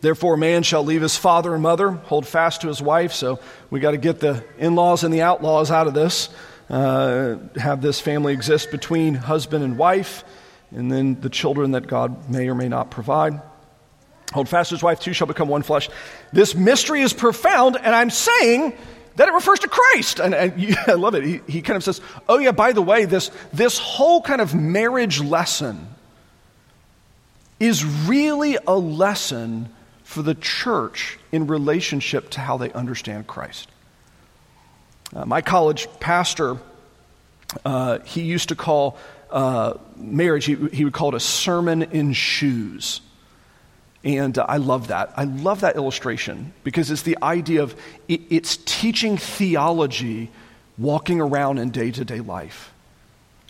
Therefore, 0.00 0.36
man 0.36 0.64
shall 0.64 0.84
leave 0.84 1.00
his 1.00 1.16
father 1.16 1.54
and 1.54 1.62
mother, 1.62 1.92
hold 1.92 2.26
fast 2.26 2.62
to 2.62 2.66
his 2.66 2.82
wife. 2.82 3.12
So 3.12 3.38
we 3.70 3.78
got 3.78 3.92
to 3.92 3.98
get 3.98 4.18
the 4.18 4.44
in 4.58 4.74
laws 4.74 5.04
and 5.04 5.14
the 5.14 5.22
outlaws 5.22 5.70
out 5.70 5.86
of 5.86 5.94
this. 5.94 6.28
Uh, 6.68 7.36
have 7.54 7.82
this 7.82 8.00
family 8.00 8.32
exist 8.32 8.72
between 8.72 9.14
husband 9.14 9.62
and 9.62 9.78
wife. 9.78 10.24
and 10.72 10.90
then 10.90 11.20
the 11.20 11.30
children 11.30 11.70
that 11.70 11.86
God 11.86 12.28
may 12.28 12.48
or 12.48 12.56
may 12.56 12.68
not 12.68 12.90
provide. 12.90 13.40
Hold 14.32 14.48
fast 14.48 14.70
his 14.70 14.82
wife, 14.82 15.00
two 15.00 15.12
shall 15.12 15.26
become 15.26 15.48
one 15.48 15.62
flesh. 15.62 15.88
This 16.32 16.54
mystery 16.54 17.00
is 17.00 17.12
profound, 17.12 17.76
and 17.76 17.94
I'm 17.94 18.10
saying 18.10 18.74
that 19.16 19.28
it 19.28 19.32
refers 19.32 19.60
to 19.60 19.68
Christ. 19.68 20.20
And, 20.20 20.34
and 20.34 20.76
I 20.86 20.92
love 20.92 21.14
it. 21.14 21.24
He, 21.24 21.40
he 21.48 21.62
kind 21.62 21.76
of 21.76 21.84
says, 21.84 22.00
oh, 22.28 22.38
yeah, 22.38 22.52
by 22.52 22.72
the 22.72 22.82
way, 22.82 23.04
this, 23.04 23.30
this 23.52 23.78
whole 23.78 24.22
kind 24.22 24.40
of 24.40 24.54
marriage 24.54 25.20
lesson 25.20 25.88
is 27.58 27.84
really 27.84 28.58
a 28.66 28.76
lesson 28.76 29.68
for 30.04 30.22
the 30.22 30.34
church 30.34 31.18
in 31.32 31.46
relationship 31.46 32.30
to 32.30 32.40
how 32.40 32.56
they 32.56 32.70
understand 32.72 33.26
Christ. 33.26 33.68
Uh, 35.14 35.24
my 35.24 35.40
college 35.40 35.88
pastor, 36.00 36.58
uh, 37.64 37.98
he 38.00 38.22
used 38.22 38.50
to 38.50 38.56
call 38.56 38.98
uh, 39.30 39.74
marriage, 39.96 40.44
he, 40.44 40.54
he 40.54 40.84
would 40.84 40.94
call 40.94 41.08
it 41.08 41.14
a 41.14 41.20
sermon 41.20 41.82
in 41.82 42.12
shoes. 42.12 43.00
And 44.04 44.38
uh, 44.38 44.46
I 44.48 44.58
love 44.58 44.88
that. 44.88 45.12
I 45.16 45.24
love 45.24 45.60
that 45.60 45.76
illustration 45.76 46.52
because 46.64 46.90
it's 46.90 47.02
the 47.02 47.18
idea 47.22 47.62
of 47.62 47.74
it, 48.06 48.20
it's 48.30 48.56
teaching 48.58 49.16
theology 49.16 50.30
walking 50.76 51.20
around 51.20 51.58
in 51.58 51.70
day 51.70 51.90
to 51.90 52.04
day 52.04 52.20
life. 52.20 52.72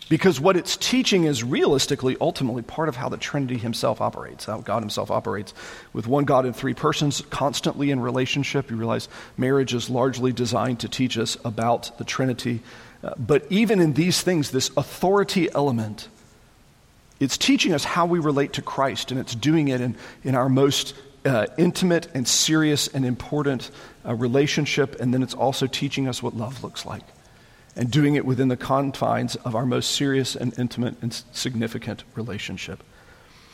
Because 0.09 0.39
what 0.39 0.57
it's 0.57 0.75
teaching 0.75 1.25
is 1.25 1.43
realistically, 1.43 2.17
ultimately, 2.19 2.63
part 2.63 2.89
of 2.89 2.95
how 2.95 3.09
the 3.09 3.17
Trinity 3.17 3.59
Himself 3.59 4.01
operates, 4.01 4.45
how 4.45 4.57
God 4.57 4.81
Himself 4.81 5.11
operates 5.11 5.53
with 5.93 6.07
one 6.07 6.25
God 6.25 6.47
in 6.47 6.53
three 6.53 6.73
persons, 6.73 7.21
constantly 7.29 7.91
in 7.91 7.99
relationship. 7.99 8.71
You 8.71 8.75
realize 8.75 9.07
marriage 9.37 9.75
is 9.75 9.87
largely 9.87 10.31
designed 10.31 10.79
to 10.79 10.89
teach 10.89 11.15
us 11.15 11.37
about 11.45 11.95
the 11.99 12.03
Trinity. 12.03 12.61
Uh, 13.03 13.13
but 13.19 13.45
even 13.51 13.79
in 13.79 13.93
these 13.93 14.23
things, 14.23 14.49
this 14.49 14.71
authority 14.75 15.47
element, 15.53 16.09
it's 17.19 17.37
teaching 17.37 17.73
us 17.73 17.83
how 17.83 18.05
we 18.05 18.19
relate 18.19 18.53
to 18.53 18.61
Christ, 18.61 19.11
and 19.11 19.19
it's 19.19 19.35
doing 19.35 19.67
it 19.67 19.81
in, 19.81 19.95
in 20.23 20.35
our 20.35 20.49
most 20.49 20.95
uh, 21.25 21.47
intimate 21.57 22.07
and 22.13 22.27
serious 22.27 22.87
and 22.87 23.05
important 23.05 23.71
uh, 24.05 24.15
relationship, 24.15 24.99
and 24.99 25.13
then 25.13 25.21
it's 25.23 25.33
also 25.33 25.67
teaching 25.67 26.07
us 26.07 26.23
what 26.23 26.35
love 26.35 26.63
looks 26.63 26.85
like 26.85 27.03
and 27.75 27.91
doing 27.91 28.15
it 28.15 28.25
within 28.25 28.47
the 28.47 28.57
confines 28.57 29.35
of 29.37 29.55
our 29.55 29.65
most 29.65 29.91
serious 29.91 30.35
and 30.35 30.57
intimate 30.57 30.95
and 31.01 31.23
significant 31.31 32.03
relationship. 32.15 32.83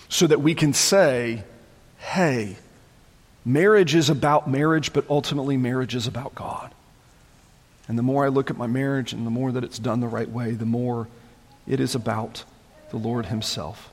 So 0.09 0.27
that 0.27 0.41
we 0.41 0.55
can 0.55 0.73
say, 0.73 1.43
hey, 1.97 2.57
marriage 3.43 3.95
is 3.95 4.09
about 4.09 4.49
marriage, 4.49 4.93
but 4.93 5.05
ultimately 5.09 5.57
marriage 5.57 5.95
is 5.95 6.07
about 6.07 6.35
God. 6.35 6.73
And 7.87 7.97
the 7.97 8.03
more 8.03 8.25
I 8.25 8.29
look 8.29 8.49
at 8.49 8.57
my 8.57 8.67
marriage 8.67 9.13
and 9.13 9.25
the 9.25 9.31
more 9.31 9.51
that 9.51 9.63
it's 9.63 9.79
done 9.79 9.99
the 9.99 10.07
right 10.07 10.29
way, 10.29 10.51
the 10.51 10.65
more 10.65 11.07
it 11.67 11.79
is 11.79 11.93
about 11.95 12.43
the 12.95 13.07
Lord 13.07 13.25
Himself. 13.25 13.91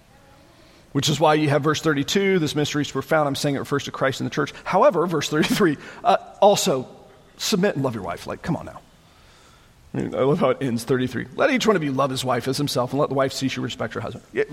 Which 0.93 1.09
is 1.09 1.19
why 1.19 1.35
you 1.35 1.49
have 1.49 1.63
verse 1.63 1.81
32, 1.81 2.39
this 2.39 2.55
mystery 2.55 2.83
is 2.83 2.91
profound. 2.91 3.27
I'm 3.27 3.35
saying 3.35 3.57
it 3.57 3.61
refers 3.61 3.85
to 3.85 3.91
Christ 3.91 4.21
in 4.21 4.25
the 4.25 4.31
church. 4.31 4.53
However, 4.63 5.07
verse 5.07 5.29
33, 5.29 5.77
uh, 6.05 6.19
also 6.41 6.87
submit 7.37 7.75
and 7.75 7.85
love 7.85 7.95
your 7.95 8.05
wife. 8.05 8.27
Like, 8.27 8.43
come 8.43 8.57
on 8.57 8.67
now. 8.67 8.81
I 9.95 10.23
love 10.23 10.39
how 10.39 10.51
it 10.51 10.59
ends 10.61 10.85
33. 10.85 11.27
Let 11.35 11.51
each 11.51 11.67
one 11.67 11.77
of 11.77 11.83
you 11.83 11.93
love 11.93 12.11
his 12.11 12.25
wife 12.25 12.47
as 12.47 12.57
himself, 12.57 12.93
and 12.93 13.01
let 13.01 13.09
the 13.09 13.15
wife 13.15 13.33
see 13.33 13.49
she 13.49 13.61
respects 13.61 13.95
her 13.95 14.01
husband. 14.01 14.25
Yeah, 14.33 14.45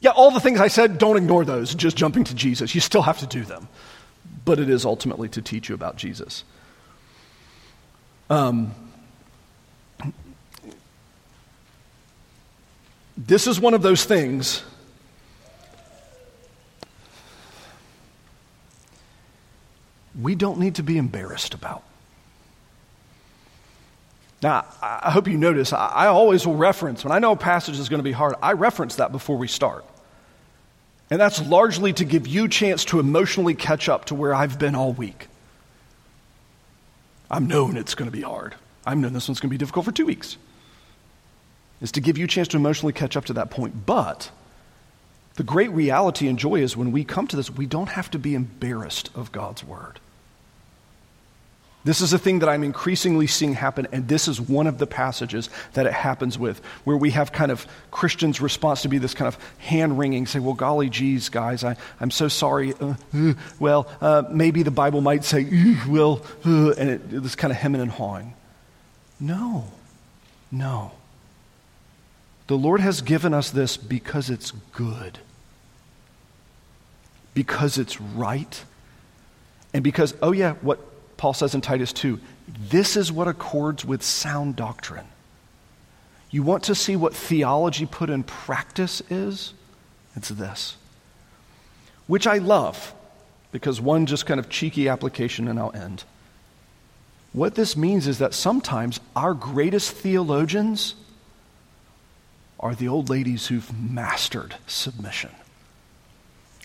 yeah, 0.00 0.10
all 0.10 0.30
the 0.30 0.40
things 0.40 0.60
I 0.60 0.68
said, 0.68 0.98
don't 0.98 1.16
ignore 1.16 1.44
those, 1.44 1.74
just 1.74 1.96
jumping 1.96 2.24
to 2.24 2.34
Jesus. 2.34 2.74
You 2.74 2.80
still 2.80 3.02
have 3.02 3.18
to 3.20 3.26
do 3.26 3.44
them. 3.44 3.68
But 4.44 4.58
it 4.58 4.68
is 4.68 4.84
ultimately 4.84 5.28
to 5.30 5.42
teach 5.42 5.68
you 5.68 5.74
about 5.74 5.96
Jesus. 5.96 6.44
Um, 8.28 8.74
this 13.26 13.46
is 13.46 13.60
one 13.60 13.74
of 13.74 13.82
those 13.82 14.04
things 14.04 14.62
we 20.20 20.34
don't 20.34 20.58
need 20.58 20.76
to 20.76 20.82
be 20.82 20.96
embarrassed 20.96 21.54
about. 21.54 21.82
Now, 24.42 24.64
I 24.80 25.10
hope 25.10 25.28
you 25.28 25.36
notice, 25.36 25.72
I 25.74 26.06
always 26.06 26.46
will 26.46 26.56
reference, 26.56 27.04
when 27.04 27.12
I 27.12 27.18
know 27.18 27.32
a 27.32 27.36
passage 27.36 27.78
is 27.78 27.90
going 27.90 27.98
to 27.98 28.04
be 28.04 28.12
hard, 28.12 28.34
I 28.42 28.52
reference 28.52 28.96
that 28.96 29.12
before 29.12 29.36
we 29.36 29.48
start. 29.48 29.84
And 31.10 31.20
that's 31.20 31.44
largely 31.46 31.92
to 31.94 32.04
give 32.06 32.26
you 32.26 32.44
a 32.44 32.48
chance 32.48 32.86
to 32.86 33.00
emotionally 33.00 33.54
catch 33.54 33.88
up 33.88 34.06
to 34.06 34.14
where 34.14 34.34
I've 34.34 34.58
been 34.58 34.74
all 34.74 34.94
week. 34.94 35.28
I'm 37.30 37.48
known 37.48 37.76
it's 37.76 37.94
going 37.94 38.10
to 38.10 38.16
be 38.16 38.22
hard. 38.22 38.54
I'm 38.86 39.02
known 39.02 39.12
this 39.12 39.28
one's 39.28 39.40
going 39.40 39.50
to 39.50 39.54
be 39.54 39.58
difficult 39.58 39.84
for 39.84 39.92
two 39.92 40.06
weeks. 40.06 40.38
Is 41.80 41.92
to 41.92 42.00
give 42.00 42.18
you 42.18 42.26
a 42.26 42.28
chance 42.28 42.48
to 42.48 42.56
emotionally 42.56 42.92
catch 42.92 43.16
up 43.16 43.24
to 43.26 43.32
that 43.34 43.50
point. 43.50 43.86
But 43.86 44.30
the 45.36 45.42
great 45.42 45.70
reality 45.70 46.28
and 46.28 46.38
joy 46.38 46.56
is 46.56 46.76
when 46.76 46.92
we 46.92 47.04
come 47.04 47.26
to 47.28 47.36
this, 47.36 47.50
we 47.50 47.66
don't 47.66 47.88
have 47.88 48.10
to 48.10 48.18
be 48.18 48.34
embarrassed 48.34 49.10
of 49.14 49.32
God's 49.32 49.64
word. 49.64 50.00
This 51.82 52.02
is 52.02 52.12
a 52.12 52.18
thing 52.18 52.40
that 52.40 52.48
I'm 52.50 52.62
increasingly 52.62 53.26
seeing 53.26 53.54
happen, 53.54 53.88
and 53.90 54.06
this 54.06 54.28
is 54.28 54.38
one 54.38 54.66
of 54.66 54.76
the 54.76 54.86
passages 54.86 55.48
that 55.72 55.86
it 55.86 55.94
happens 55.94 56.38
with, 56.38 56.58
where 56.84 56.96
we 56.96 57.10
have 57.12 57.32
kind 57.32 57.50
of 57.50 57.66
Christians' 57.90 58.42
response 58.42 58.82
to 58.82 58.88
be 58.88 58.98
this 58.98 59.14
kind 59.14 59.28
of 59.28 59.38
hand 59.58 59.98
wringing, 59.98 60.26
say, 60.26 60.40
Well, 60.40 60.52
golly 60.52 60.90
geez, 60.90 61.30
guys, 61.30 61.64
I, 61.64 61.76
I'm 61.98 62.10
so 62.10 62.28
sorry. 62.28 62.74
Uh, 62.74 62.96
uh, 63.14 63.32
well, 63.58 63.88
uh, 64.02 64.24
maybe 64.30 64.62
the 64.62 64.70
Bible 64.70 65.00
might 65.00 65.24
say, 65.24 65.46
Well, 65.88 66.22
uh, 66.44 66.72
and 66.72 66.90
it, 66.90 67.22
this 67.22 67.34
kind 67.34 67.50
of 67.50 67.56
hemming 67.56 67.80
and 67.80 67.90
hawing. 67.90 68.34
No, 69.18 69.64
no. 70.52 70.92
The 72.50 72.58
Lord 72.58 72.80
has 72.80 73.00
given 73.00 73.32
us 73.32 73.52
this 73.52 73.76
because 73.76 74.28
it's 74.28 74.50
good, 74.72 75.20
because 77.32 77.78
it's 77.78 78.00
right, 78.00 78.64
and 79.72 79.84
because, 79.84 80.16
oh, 80.20 80.32
yeah, 80.32 80.54
what 80.54 80.80
Paul 81.16 81.32
says 81.32 81.54
in 81.54 81.60
Titus 81.60 81.92
2 81.92 82.18
this 82.68 82.96
is 82.96 83.12
what 83.12 83.28
accords 83.28 83.84
with 83.84 84.02
sound 84.02 84.56
doctrine. 84.56 85.06
You 86.32 86.42
want 86.42 86.64
to 86.64 86.74
see 86.74 86.96
what 86.96 87.14
theology 87.14 87.86
put 87.86 88.10
in 88.10 88.24
practice 88.24 89.00
is? 89.08 89.54
It's 90.16 90.30
this. 90.30 90.76
Which 92.08 92.26
I 92.26 92.38
love, 92.38 92.92
because 93.52 93.80
one 93.80 94.06
just 94.06 94.26
kind 94.26 94.40
of 94.40 94.48
cheeky 94.48 94.88
application 94.88 95.46
and 95.46 95.56
I'll 95.56 95.70
end. 95.72 96.02
What 97.32 97.54
this 97.54 97.76
means 97.76 98.08
is 98.08 98.18
that 98.18 98.34
sometimes 98.34 98.98
our 99.14 99.34
greatest 99.34 99.92
theologians 99.92 100.96
are 102.60 102.74
the 102.74 102.88
old 102.88 103.08
ladies 103.08 103.46
who've 103.48 103.72
mastered 103.78 104.54
submission. 104.66 105.30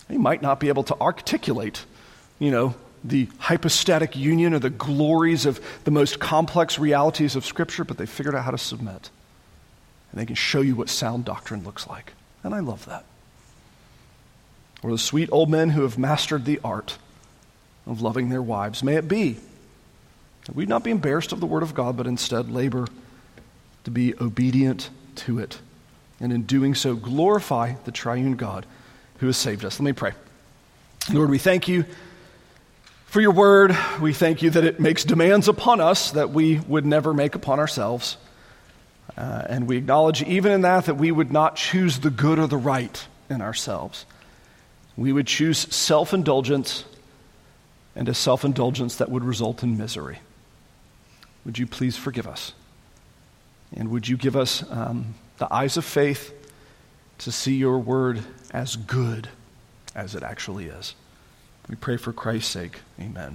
They 0.08 0.18
might 0.18 0.42
not 0.42 0.60
be 0.60 0.68
able 0.68 0.84
to 0.84 1.00
articulate, 1.00 1.84
you 2.38 2.50
know, 2.50 2.74
the 3.02 3.28
hypostatic 3.38 4.14
union 4.14 4.54
or 4.54 4.58
the 4.58 4.70
glories 4.70 5.46
of 5.46 5.60
the 5.84 5.90
most 5.90 6.18
complex 6.20 6.78
realities 6.78 7.34
of 7.34 7.44
Scripture, 7.44 7.84
but 7.84 7.98
they 7.98 8.06
figured 8.06 8.34
out 8.34 8.44
how 8.44 8.50
to 8.50 8.58
submit. 8.58 9.10
And 10.10 10.20
they 10.20 10.26
can 10.26 10.36
show 10.36 10.60
you 10.60 10.76
what 10.76 10.88
sound 10.88 11.24
doctrine 11.24 11.64
looks 11.64 11.86
like. 11.86 12.12
And 12.42 12.54
I 12.54 12.60
love 12.60 12.84
that. 12.86 13.04
Or 14.82 14.90
the 14.90 14.98
sweet 14.98 15.28
old 15.32 15.50
men 15.50 15.70
who 15.70 15.82
have 15.82 15.98
mastered 15.98 16.44
the 16.44 16.60
art 16.62 16.98
of 17.86 18.02
loving 18.02 18.28
their 18.28 18.42
wives. 18.42 18.82
May 18.82 18.94
it 18.94 19.08
be 19.08 19.38
that 20.44 20.54
we 20.54 20.66
not 20.66 20.84
be 20.84 20.90
embarrassed 20.90 21.32
of 21.32 21.40
the 21.40 21.46
Word 21.46 21.62
of 21.62 21.74
God, 21.74 21.96
but 21.96 22.06
instead 22.06 22.50
labor 22.50 22.86
to 23.84 23.90
be 23.90 24.14
obedient 24.20 24.90
to 25.16 25.38
it. 25.38 25.58
And 26.20 26.32
in 26.32 26.42
doing 26.42 26.74
so, 26.74 26.94
glorify 26.94 27.74
the 27.84 27.92
triune 27.92 28.36
God 28.36 28.66
who 29.18 29.26
has 29.26 29.36
saved 29.36 29.64
us. 29.64 29.78
Let 29.78 29.84
me 29.84 29.92
pray. 29.92 30.12
Lord, 31.12 31.30
we 31.30 31.38
thank 31.38 31.68
you 31.68 31.84
for 33.06 33.20
your 33.20 33.32
word. 33.32 33.76
We 34.00 34.12
thank 34.12 34.42
you 34.42 34.50
that 34.50 34.64
it 34.64 34.80
makes 34.80 35.04
demands 35.04 35.48
upon 35.48 35.80
us 35.80 36.12
that 36.12 36.30
we 36.30 36.58
would 36.60 36.84
never 36.84 37.14
make 37.14 37.34
upon 37.34 37.58
ourselves. 37.58 38.16
Uh, 39.16 39.42
and 39.48 39.68
we 39.68 39.76
acknowledge, 39.76 40.22
even 40.22 40.52
in 40.52 40.62
that, 40.62 40.86
that 40.86 40.96
we 40.96 41.10
would 41.10 41.32
not 41.32 41.56
choose 41.56 42.00
the 42.00 42.10
good 42.10 42.38
or 42.38 42.46
the 42.46 42.56
right 42.56 43.06
in 43.30 43.40
ourselves. 43.40 44.04
We 44.96 45.12
would 45.12 45.26
choose 45.26 45.58
self 45.74 46.12
indulgence 46.12 46.84
and 47.94 48.08
a 48.08 48.14
self 48.14 48.44
indulgence 48.44 48.96
that 48.96 49.10
would 49.10 49.24
result 49.24 49.62
in 49.62 49.78
misery. 49.78 50.18
Would 51.44 51.58
you 51.58 51.66
please 51.66 51.96
forgive 51.96 52.26
us? 52.26 52.52
And 53.74 53.90
would 53.90 54.08
you 54.08 54.16
give 54.16 54.36
us 54.36 54.64
um, 54.70 55.14
the 55.38 55.52
eyes 55.52 55.76
of 55.76 55.84
faith 55.84 56.32
to 57.18 57.32
see 57.32 57.56
your 57.56 57.78
word 57.78 58.20
as 58.50 58.76
good 58.76 59.28
as 59.94 60.14
it 60.14 60.22
actually 60.22 60.66
is? 60.66 60.94
We 61.68 61.74
pray 61.74 61.96
for 61.96 62.12
Christ's 62.12 62.50
sake. 62.50 62.80
Amen. 63.00 63.34